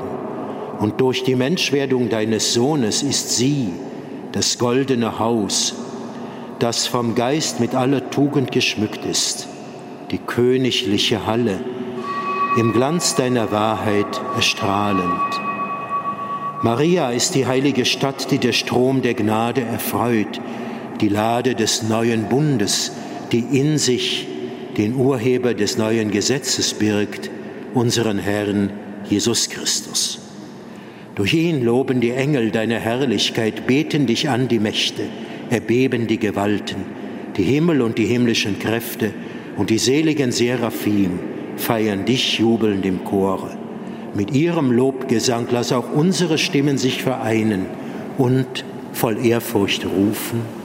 und 0.78 1.00
durch 1.00 1.24
die 1.24 1.34
Menschwerdung 1.34 2.10
deines 2.10 2.54
Sohnes 2.54 3.02
ist 3.02 3.38
sie 3.38 3.70
das 4.30 4.56
goldene 4.56 5.18
Haus, 5.18 5.74
das 6.60 6.86
vom 6.86 7.16
Geist 7.16 7.58
mit 7.58 7.74
aller 7.74 8.10
Tugend 8.10 8.52
geschmückt 8.52 9.04
ist, 9.04 9.48
die 10.12 10.18
königliche 10.18 11.26
Halle, 11.26 11.58
im 12.56 12.72
Glanz 12.72 13.16
deiner 13.16 13.50
Wahrheit 13.50 14.20
erstrahlend. 14.36 15.49
Maria 16.62 17.10
ist 17.10 17.34
die 17.34 17.46
heilige 17.46 17.86
Stadt, 17.86 18.30
die 18.30 18.38
der 18.38 18.52
Strom 18.52 19.00
der 19.00 19.14
Gnade 19.14 19.62
erfreut, 19.62 20.40
die 21.00 21.08
Lade 21.08 21.54
des 21.54 21.84
neuen 21.84 22.24
Bundes, 22.24 22.92
die 23.32 23.38
in 23.58 23.78
sich 23.78 24.26
den 24.76 24.94
Urheber 24.94 25.54
des 25.54 25.78
neuen 25.78 26.10
Gesetzes 26.10 26.74
birgt, 26.74 27.30
unseren 27.72 28.18
Herrn 28.18 28.70
Jesus 29.08 29.48
Christus. 29.48 30.18
Durch 31.14 31.32
ihn 31.32 31.64
loben 31.64 32.00
die 32.00 32.10
Engel 32.10 32.50
deine 32.50 32.78
Herrlichkeit, 32.78 33.66
beten 33.66 34.06
dich 34.06 34.28
an 34.28 34.48
die 34.48 34.58
Mächte, 34.58 35.04
erbeben 35.48 36.06
die 36.06 36.18
Gewalten, 36.18 36.84
die 37.38 37.42
Himmel 37.42 37.80
und 37.80 37.96
die 37.96 38.06
himmlischen 38.06 38.58
Kräfte 38.58 39.14
und 39.56 39.70
die 39.70 39.78
seligen 39.78 40.30
Seraphim 40.30 41.20
feiern 41.56 42.04
dich 42.04 42.38
jubelnd 42.38 42.84
im 42.84 43.02
Chore. 43.04 43.59
Mit 44.14 44.32
ihrem 44.32 44.72
Lobgesang 44.72 45.46
lass 45.50 45.72
auch 45.72 45.92
unsere 45.92 46.36
Stimmen 46.38 46.78
sich 46.78 47.02
vereinen 47.02 47.66
und 48.18 48.64
voll 48.92 49.24
Ehrfurcht 49.24 49.86
rufen. 49.86 50.59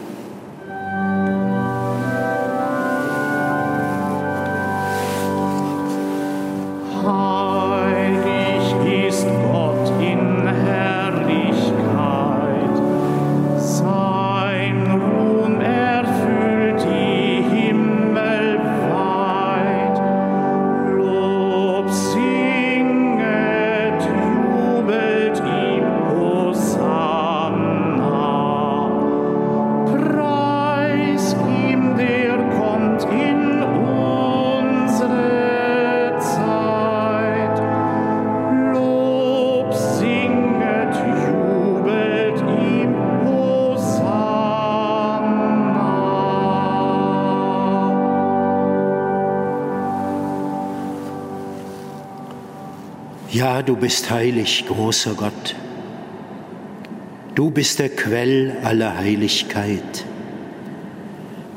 Du 53.65 53.75
bist 53.75 54.09
heilig, 54.11 54.65
großer 54.67 55.13
Gott. 55.15 55.55
Du 57.33 57.49
bist 57.49 57.79
der 57.79 57.89
Quell 57.89 58.55
aller 58.63 58.97
Heiligkeit. 58.97 60.05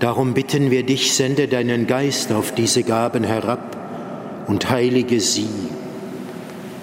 Darum 0.01 0.35
bitten 0.35 0.71
wir 0.71 0.85
dich, 0.85 1.15
sende 1.15 1.49
deinen 1.49 1.87
Geist 1.87 2.33
auf 2.33 2.53
diese 2.53 2.83
Gaben 2.83 3.25
herab 3.25 4.45
und 4.47 4.71
heilige 4.71 5.21
sie, 5.21 5.49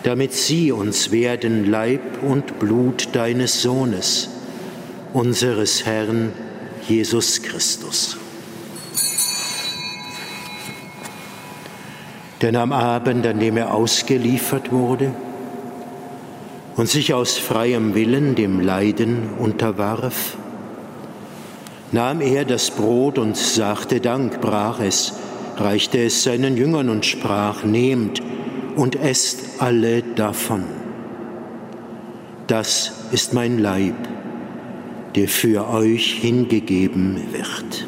damit 0.03 0.33
sie 0.33 0.71
uns 0.71 1.11
werden 1.11 1.69
Leib 1.69 2.21
und 2.21 2.59
Blut 2.59 3.09
deines 3.13 3.61
Sohnes, 3.61 4.29
unseres 5.13 5.85
Herrn 5.85 6.33
Jesus 6.87 7.41
Christus. 7.41 8.14
Denn 12.41 12.55
am 12.55 12.71
Abend, 12.73 13.25
an 13.25 13.39
dem 13.39 13.57
er 13.57 13.73
ausgeliefert 13.73 14.71
wurde 14.71 15.11
und 16.75 16.89
sich 16.89 17.13
aus 17.13 17.37
freiem 17.37 17.95
Willen 17.95 18.35
dem 18.35 18.59
Leiden 18.59 19.29
unterwarf, 19.39 20.37
nahm 21.91 22.19
er 22.19 22.43
das 22.43 22.71
Brot 22.71 23.17
und 23.17 23.37
sagte 23.37 24.01
Dank, 24.01 24.41
brach 24.41 24.79
es, 24.81 25.13
reichte 25.57 26.03
es 26.03 26.23
seinen 26.23 26.57
Jüngern 26.57 26.89
und 26.89 27.05
sprach, 27.05 27.63
nehmt 27.63 28.21
und 28.75 28.97
esst 28.97 29.61
alle 29.61 30.03
davon. 30.03 30.65
Das 32.47 32.91
ist 33.11 33.33
mein 33.33 33.57
Leib, 33.57 33.95
der 35.15 35.29
für 35.29 35.69
euch 35.69 36.19
hingegeben 36.21 37.21
wird. 37.31 37.87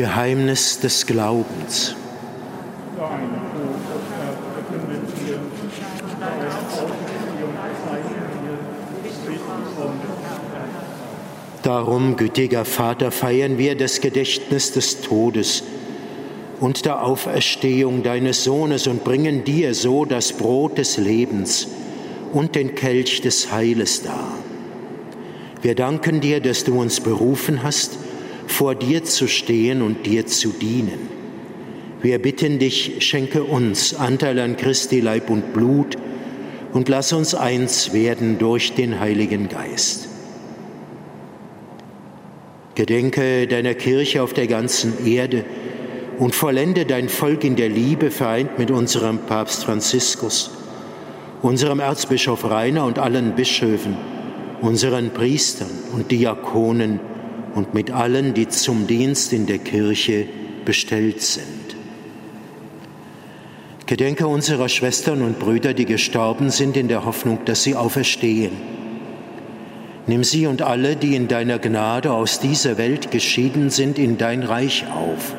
Geheimnis 0.00 0.80
des 0.80 1.04
Glaubens. 1.04 1.94
Darum, 11.62 12.16
gütiger 12.16 12.64
Vater, 12.64 13.10
feiern 13.10 13.58
wir 13.58 13.76
das 13.76 14.00
Gedächtnis 14.00 14.72
des 14.72 15.02
Todes 15.02 15.64
und 16.60 16.86
der 16.86 17.04
Auferstehung 17.04 18.02
deines 18.02 18.42
Sohnes 18.42 18.86
und 18.86 19.04
bringen 19.04 19.44
dir 19.44 19.74
so 19.74 20.06
das 20.06 20.32
Brot 20.32 20.78
des 20.78 20.96
Lebens 20.96 21.68
und 22.32 22.54
den 22.54 22.74
Kelch 22.74 23.20
des 23.20 23.52
Heiles 23.52 24.02
dar. 24.02 24.32
Wir 25.60 25.74
danken 25.74 26.22
dir, 26.22 26.40
dass 26.40 26.64
du 26.64 26.80
uns 26.80 27.00
berufen 27.00 27.62
hast, 27.62 27.98
vor 28.50 28.74
dir 28.74 29.04
zu 29.04 29.28
stehen 29.28 29.82
und 29.82 30.06
dir 30.06 30.26
zu 30.26 30.50
dienen. 30.50 31.08
Wir 32.02 32.18
bitten 32.18 32.58
dich, 32.58 32.96
schenke 33.00 33.44
uns 33.44 33.94
Anteil 33.94 34.38
an 34.38 34.56
Christi 34.56 35.00
Leib 35.00 35.30
und 35.30 35.52
Blut 35.52 35.96
und 36.72 36.88
lass 36.88 37.12
uns 37.12 37.34
eins 37.34 37.92
werden 37.92 38.38
durch 38.38 38.74
den 38.74 39.00
Heiligen 39.00 39.48
Geist. 39.48 40.08
Gedenke 42.74 43.46
deiner 43.46 43.74
Kirche 43.74 44.22
auf 44.22 44.32
der 44.32 44.46
ganzen 44.46 45.06
Erde 45.06 45.44
und 46.18 46.34
vollende 46.34 46.86
dein 46.86 47.08
Volk 47.08 47.44
in 47.44 47.56
der 47.56 47.68
Liebe, 47.68 48.10
vereint 48.10 48.58
mit 48.58 48.70
unserem 48.70 49.18
Papst 49.18 49.64
Franziskus, 49.64 50.50
unserem 51.42 51.80
Erzbischof 51.80 52.44
Rainer 52.44 52.84
und 52.84 52.98
allen 52.98 53.34
Bischöfen, 53.34 53.96
unseren 54.60 55.10
Priestern 55.10 55.70
und 55.92 56.10
Diakonen, 56.10 57.00
und 57.54 57.74
mit 57.74 57.90
allen, 57.90 58.34
die 58.34 58.48
zum 58.48 58.86
Dienst 58.86 59.32
in 59.32 59.46
der 59.46 59.58
Kirche 59.58 60.26
bestellt 60.64 61.22
sind. 61.22 61.76
Gedenke 63.86 64.28
unserer 64.28 64.68
Schwestern 64.68 65.22
und 65.22 65.40
Brüder, 65.40 65.74
die 65.74 65.84
gestorben 65.84 66.50
sind, 66.50 66.76
in 66.76 66.86
der 66.86 67.04
Hoffnung, 67.04 67.40
dass 67.44 67.64
sie 67.64 67.74
auferstehen. 67.74 68.52
Nimm 70.06 70.22
sie 70.22 70.46
und 70.46 70.62
alle, 70.62 70.94
die 70.96 71.16
in 71.16 71.26
deiner 71.26 71.58
Gnade 71.58 72.12
aus 72.12 72.38
dieser 72.40 72.78
Welt 72.78 73.10
geschieden 73.10 73.70
sind, 73.70 73.98
in 73.98 74.16
dein 74.16 74.42
Reich 74.42 74.84
auf, 74.94 75.34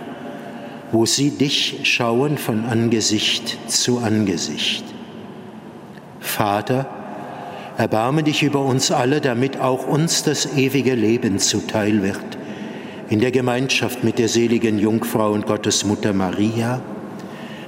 wo 0.91 1.05
sie 1.05 1.31
dich 1.31 1.79
schauen 1.83 2.37
von 2.37 2.65
Angesicht 2.65 3.57
zu 3.69 3.99
Angesicht. 3.99 4.83
Vater, 6.19 7.00
Erbarme 7.77 8.23
dich 8.23 8.43
über 8.43 8.63
uns 8.65 8.91
alle, 8.91 9.21
damit 9.21 9.59
auch 9.59 9.87
uns 9.87 10.23
das 10.23 10.57
ewige 10.57 10.93
Leben 10.93 11.39
zuteil 11.39 12.03
wird. 12.03 12.19
In 13.09 13.19
der 13.19 13.31
Gemeinschaft 13.31 14.03
mit 14.03 14.19
der 14.19 14.27
seligen 14.27 14.77
Jungfrau 14.77 15.31
und 15.31 15.45
Gottesmutter 15.45 16.13
Maria, 16.13 16.81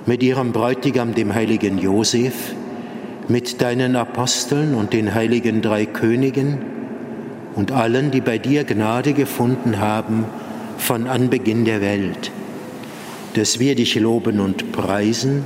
mit 0.06 0.22
ihrem 0.22 0.52
Bräutigam, 0.52 1.14
dem 1.16 1.34
heiligen 1.34 1.78
Josef, 1.78 2.34
mit 3.30 3.62
deinen 3.62 3.96
Aposteln 3.96 4.76
und 4.76 4.92
den 4.92 5.14
heiligen 5.14 5.62
drei 5.62 5.86
Königen 5.86 6.58
und 7.56 7.72
allen, 7.72 8.12
die 8.12 8.22
bei 8.22 8.38
dir 8.38 8.66
Gnade 8.66 9.14
gefunden 9.14 9.80
haben 9.80 10.26
von 10.78 11.08
Anbeginn 11.08 11.64
der 11.64 11.80
Welt, 11.80 12.32
dass 13.36 13.60
wir 13.60 13.76
dich 13.76 13.96
loben 13.96 14.42
und 14.42 14.74
preisen 14.74 15.44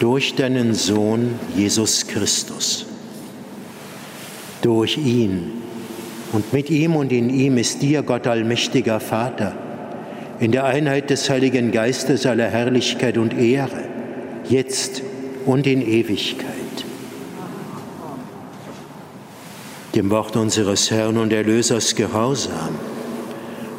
durch 0.00 0.34
deinen 0.34 0.74
Sohn 0.74 1.34
Jesus 1.56 2.06
Christus 2.06 2.87
durch 4.62 4.98
ihn. 4.98 5.52
Und 6.32 6.52
mit 6.52 6.70
ihm 6.70 6.96
und 6.96 7.12
in 7.12 7.30
ihm 7.30 7.56
ist 7.56 7.82
dir, 7.82 8.02
Gott 8.02 8.26
allmächtiger 8.26 9.00
Vater, 9.00 9.54
in 10.40 10.52
der 10.52 10.64
Einheit 10.64 11.10
des 11.10 11.28
Heiligen 11.30 11.72
Geistes 11.72 12.26
aller 12.26 12.48
Herrlichkeit 12.48 13.18
und 13.18 13.36
Ehre, 13.36 13.84
jetzt 14.48 15.02
und 15.46 15.66
in 15.66 15.82
Ewigkeit. 15.82 16.46
Dem 19.94 20.10
Wort 20.10 20.36
unseres 20.36 20.90
Herrn 20.90 21.16
und 21.16 21.32
Erlösers 21.32 21.94
gehorsam 21.94 22.74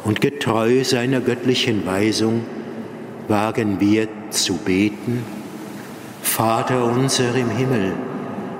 und 0.04 0.20
getreu 0.20 0.82
seiner 0.84 1.20
göttlichen 1.20 1.86
Weisung 1.86 2.42
wagen 3.28 3.80
wir 3.80 4.08
zu 4.30 4.54
beten, 4.54 5.22
Vater 6.20 6.84
unser 6.84 7.34
im 7.36 7.50
Himmel, 7.50 7.92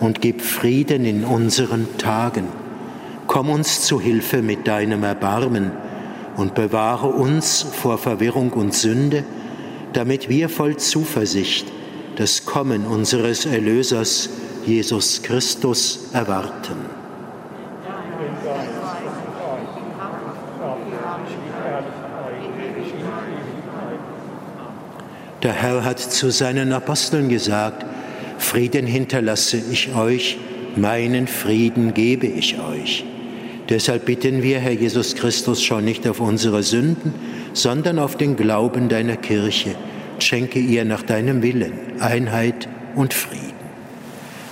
und 0.00 0.20
gib 0.20 0.42
Frieden 0.42 1.04
in 1.04 1.24
unseren 1.24 1.98
Tagen. 1.98 2.48
Komm 3.26 3.50
uns 3.50 3.82
zu 3.82 4.00
Hilfe 4.00 4.42
mit 4.42 4.66
deinem 4.66 5.02
Erbarmen 5.02 5.72
und 6.36 6.54
bewahre 6.54 7.08
uns 7.08 7.62
vor 7.62 7.98
Verwirrung 7.98 8.50
und 8.52 8.74
Sünde, 8.74 9.24
damit 9.92 10.28
wir 10.28 10.48
voll 10.48 10.76
Zuversicht 10.76 11.66
das 12.16 12.44
Kommen 12.46 12.86
unseres 12.86 13.46
Erlösers 13.46 14.30
Jesus 14.64 15.22
Christus 15.22 16.10
erwarten. 16.12 16.76
Der 25.42 25.52
Herr 25.52 25.84
hat 25.84 26.00
zu 26.00 26.30
seinen 26.30 26.72
Aposteln 26.72 27.28
gesagt, 27.28 27.84
Frieden 28.38 28.86
hinterlasse 28.86 29.60
ich 29.70 29.94
euch, 29.94 30.38
meinen 30.76 31.26
Frieden 31.26 31.94
gebe 31.94 32.26
ich 32.26 32.58
euch. 32.58 33.04
Deshalb 33.68 34.04
bitten 34.04 34.42
wir, 34.42 34.60
Herr 34.60 34.72
Jesus 34.72 35.16
Christus, 35.16 35.62
schau 35.62 35.80
nicht 35.80 36.06
auf 36.06 36.20
unsere 36.20 36.62
Sünden, 36.62 37.14
sondern 37.52 37.98
auf 37.98 38.16
den 38.16 38.36
Glauben 38.36 38.88
deiner 38.88 39.16
Kirche. 39.16 39.74
Schenke 40.18 40.60
ihr 40.60 40.84
nach 40.84 41.02
deinem 41.02 41.42
Willen 41.42 41.72
Einheit 42.00 42.68
und 42.94 43.12
Frieden. 43.12 43.54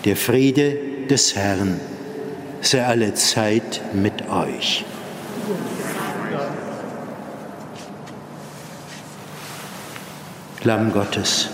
Der 0.04 0.16
Friede 0.16 0.76
des 1.08 1.36
Herrn 1.36 1.80
sei 2.60 2.84
alle 2.84 3.14
Zeit 3.14 3.82
mit 3.94 4.28
euch. 4.28 4.84
Lamm 10.64 10.92
Gottes 10.92 11.50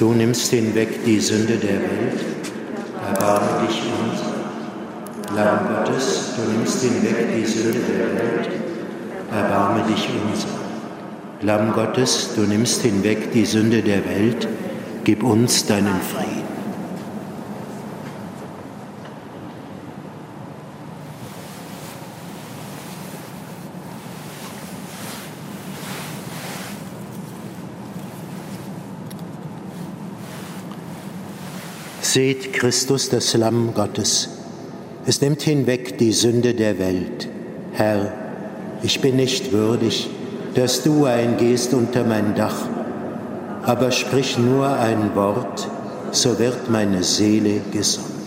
Du 0.00 0.14
nimmst 0.14 0.50
hinweg 0.50 1.04
die 1.04 1.20
Sünde 1.20 1.58
der 1.58 1.78
Welt, 1.78 2.24
erbarme 3.06 3.66
dich 3.66 3.82
uns. 3.82 4.22
Lamm 5.36 5.68
Gottes, 5.68 6.36
du 6.36 6.50
nimmst 6.50 6.80
hinweg 6.80 7.36
die 7.36 7.44
Sünde 7.44 7.80
der 7.80 8.18
Welt, 8.18 8.48
erbarme 9.30 9.82
dich 9.82 10.08
uns. 10.08 10.46
Lamm 11.42 11.74
Gottes, 11.74 12.30
du 12.34 12.44
nimmst 12.44 12.80
hinweg 12.80 13.30
die 13.32 13.44
Sünde 13.44 13.82
der 13.82 14.02
Welt, 14.06 14.48
gib 15.04 15.22
uns 15.22 15.66
deinen 15.66 16.00
Frieden. 16.00 16.39
Seht 32.12 32.52
Christus, 32.52 33.08
das 33.08 33.34
Lamm 33.34 33.72
Gottes. 33.72 34.30
Es 35.06 35.20
nimmt 35.20 35.42
hinweg 35.42 35.96
die 35.96 36.10
Sünde 36.10 36.54
der 36.54 36.80
Welt. 36.80 37.28
Herr, 37.72 38.12
ich 38.82 39.00
bin 39.00 39.14
nicht 39.14 39.52
würdig, 39.52 40.10
dass 40.56 40.82
du 40.82 41.04
eingehst 41.04 41.72
unter 41.72 42.02
mein 42.02 42.34
Dach, 42.34 42.66
aber 43.62 43.92
sprich 43.92 44.38
nur 44.38 44.66
ein 44.66 45.14
Wort, 45.14 45.68
so 46.10 46.36
wird 46.40 46.68
meine 46.68 47.04
Seele 47.04 47.60
gesund. 47.70 48.19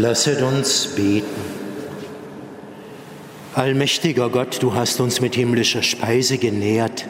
Lasset 0.00 0.42
uns 0.42 0.86
beten. 0.94 1.26
Allmächtiger 3.54 4.28
Gott, 4.28 4.62
du 4.62 4.72
hast 4.74 5.00
uns 5.00 5.20
mit 5.20 5.34
himmlischer 5.34 5.82
Speise 5.82 6.38
genährt. 6.38 7.04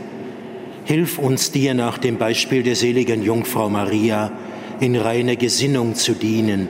Hilf 0.84 1.18
uns 1.18 1.52
dir 1.52 1.74
nach 1.74 1.98
dem 1.98 2.16
Beispiel 2.16 2.62
der 2.62 2.76
seligen 2.76 3.22
Jungfrau 3.22 3.68
Maria 3.68 4.32
in 4.80 4.96
reiner 4.96 5.36
Gesinnung 5.36 5.96
zu 5.96 6.14
dienen, 6.14 6.68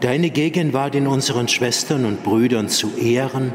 deine 0.00 0.30
Gegenwart 0.30 0.96
in 0.96 1.06
unseren 1.06 1.46
Schwestern 1.46 2.06
und 2.06 2.24
Brüdern 2.24 2.68
zu 2.68 2.96
ehren 2.96 3.52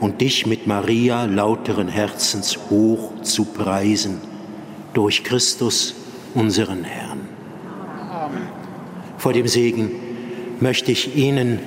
und 0.00 0.22
dich 0.22 0.46
mit 0.46 0.66
Maria 0.66 1.26
lauteren 1.26 1.88
Herzens 1.88 2.58
hoch 2.70 3.20
zu 3.20 3.44
preisen. 3.44 4.22
Durch 4.94 5.22
Christus, 5.22 5.94
unseren 6.32 6.84
Herrn. 6.84 7.20
Vor 9.18 9.34
dem 9.34 9.46
Segen 9.46 10.01
möchte 10.62 10.92
ich 10.92 11.16
Ihnen, 11.16 11.58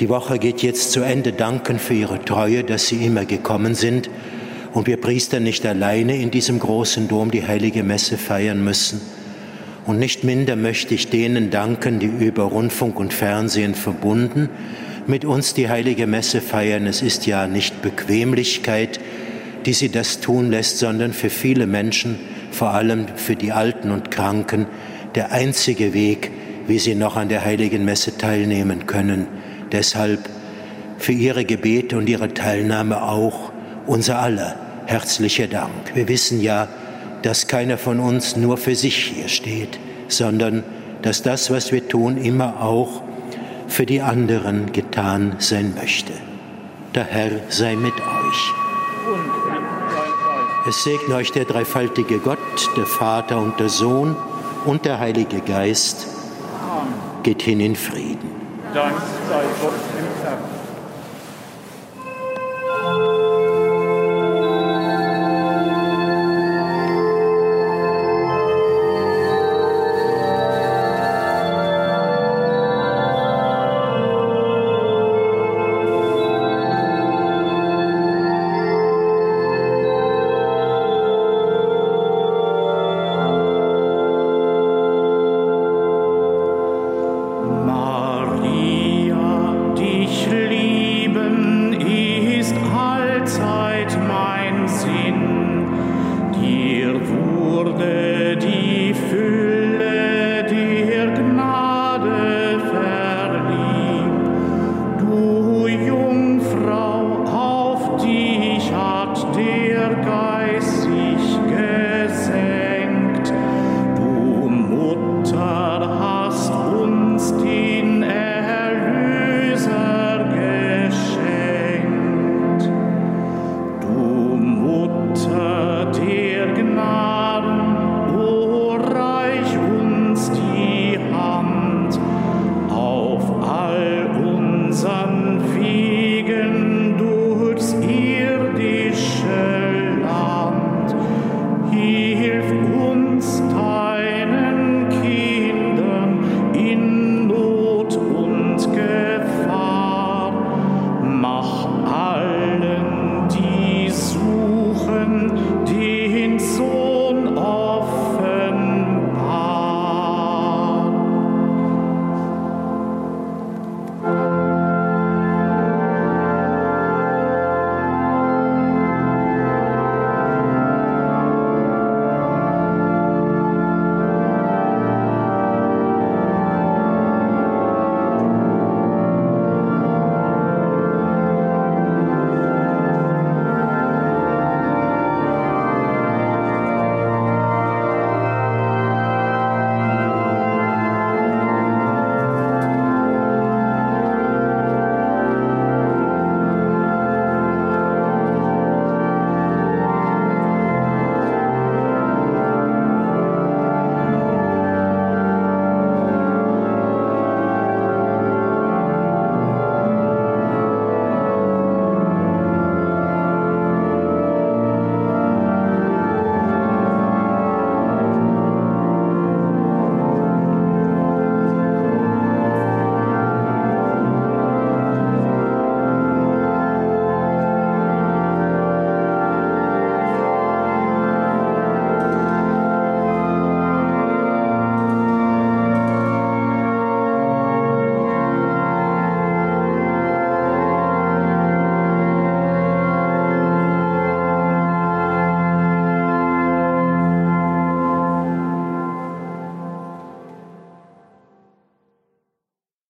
die 0.00 0.08
Woche 0.08 0.38
geht 0.38 0.62
jetzt 0.62 0.92
zu 0.92 1.02
Ende, 1.02 1.32
danken 1.32 1.78
für 1.78 1.94
Ihre 1.94 2.24
Treue, 2.24 2.64
dass 2.64 2.86
Sie 2.86 3.04
immer 3.04 3.24
gekommen 3.24 3.74
sind 3.74 4.08
und 4.72 4.86
wir 4.86 4.96
Priester 4.96 5.38
nicht 5.38 5.66
alleine 5.66 6.16
in 6.16 6.30
diesem 6.30 6.58
großen 6.58 7.08
Dom 7.08 7.30
die 7.30 7.46
heilige 7.46 7.82
Messe 7.82 8.16
feiern 8.16 8.64
müssen. 8.64 9.00
Und 9.86 9.98
nicht 9.98 10.24
minder 10.24 10.56
möchte 10.56 10.94
ich 10.94 11.08
denen 11.08 11.50
danken, 11.50 11.98
die 11.98 12.06
über 12.06 12.44
Rundfunk 12.44 12.98
und 12.98 13.12
Fernsehen 13.12 13.74
verbunden 13.74 14.48
mit 15.06 15.24
uns 15.24 15.54
die 15.54 15.68
heilige 15.68 16.06
Messe 16.06 16.40
feiern. 16.40 16.86
Es 16.86 17.00
ist 17.00 17.26
ja 17.26 17.46
nicht 17.46 17.80
Bequemlichkeit, 17.80 19.00
die 19.64 19.72
sie 19.72 19.88
das 19.88 20.20
tun 20.20 20.50
lässt, 20.50 20.78
sondern 20.78 21.12
für 21.12 21.30
viele 21.30 21.66
Menschen, 21.66 22.16
vor 22.50 22.70
allem 22.70 23.06
für 23.16 23.34
die 23.34 23.52
Alten 23.52 23.90
und 23.90 24.10
Kranken, 24.10 24.66
der 25.14 25.32
einzige 25.32 25.94
Weg, 25.94 26.30
wie 26.68 26.78
sie 26.78 26.94
noch 26.94 27.16
an 27.16 27.28
der 27.28 27.44
heiligen 27.44 27.84
Messe 27.84 28.16
teilnehmen 28.16 28.86
können. 28.86 29.26
Deshalb 29.72 30.20
für 30.98 31.12
ihre 31.12 31.44
Gebete 31.44 31.96
und 31.96 32.08
ihre 32.08 32.34
Teilnahme 32.34 33.02
auch 33.02 33.50
unser 33.86 34.18
aller 34.20 34.54
herzlicher 34.86 35.46
Dank. 35.46 35.94
Wir 35.94 36.08
wissen 36.08 36.40
ja, 36.40 36.68
dass 37.22 37.46
keiner 37.46 37.78
von 37.78 37.98
uns 37.98 38.36
nur 38.36 38.58
für 38.58 38.74
sich 38.74 38.96
hier 38.96 39.28
steht, 39.28 39.78
sondern 40.08 40.62
dass 41.02 41.22
das, 41.22 41.50
was 41.50 41.72
wir 41.72 41.88
tun, 41.88 42.18
immer 42.18 42.62
auch 42.62 43.02
für 43.66 43.86
die 43.86 44.02
anderen 44.02 44.72
getan 44.72 45.36
sein 45.38 45.74
möchte. 45.74 46.12
Der 46.94 47.04
Herr 47.04 47.30
sei 47.48 47.76
mit 47.76 47.94
euch. 47.94 48.52
Es 50.68 50.84
segne 50.84 51.14
euch 51.14 51.32
der 51.32 51.44
dreifaltige 51.44 52.18
Gott, 52.18 52.38
der 52.76 52.86
Vater 52.86 53.40
und 53.40 53.58
der 53.58 53.70
Sohn 53.70 54.16
und 54.66 54.84
der 54.84 54.98
Heilige 54.98 55.40
Geist. 55.40 56.17
Geht 57.28 57.42
hin 57.42 57.60
in 57.60 57.76
Frieden. 57.76 58.30
Dank 58.72 58.94
sei 59.28 59.44
Gott. 59.60 59.87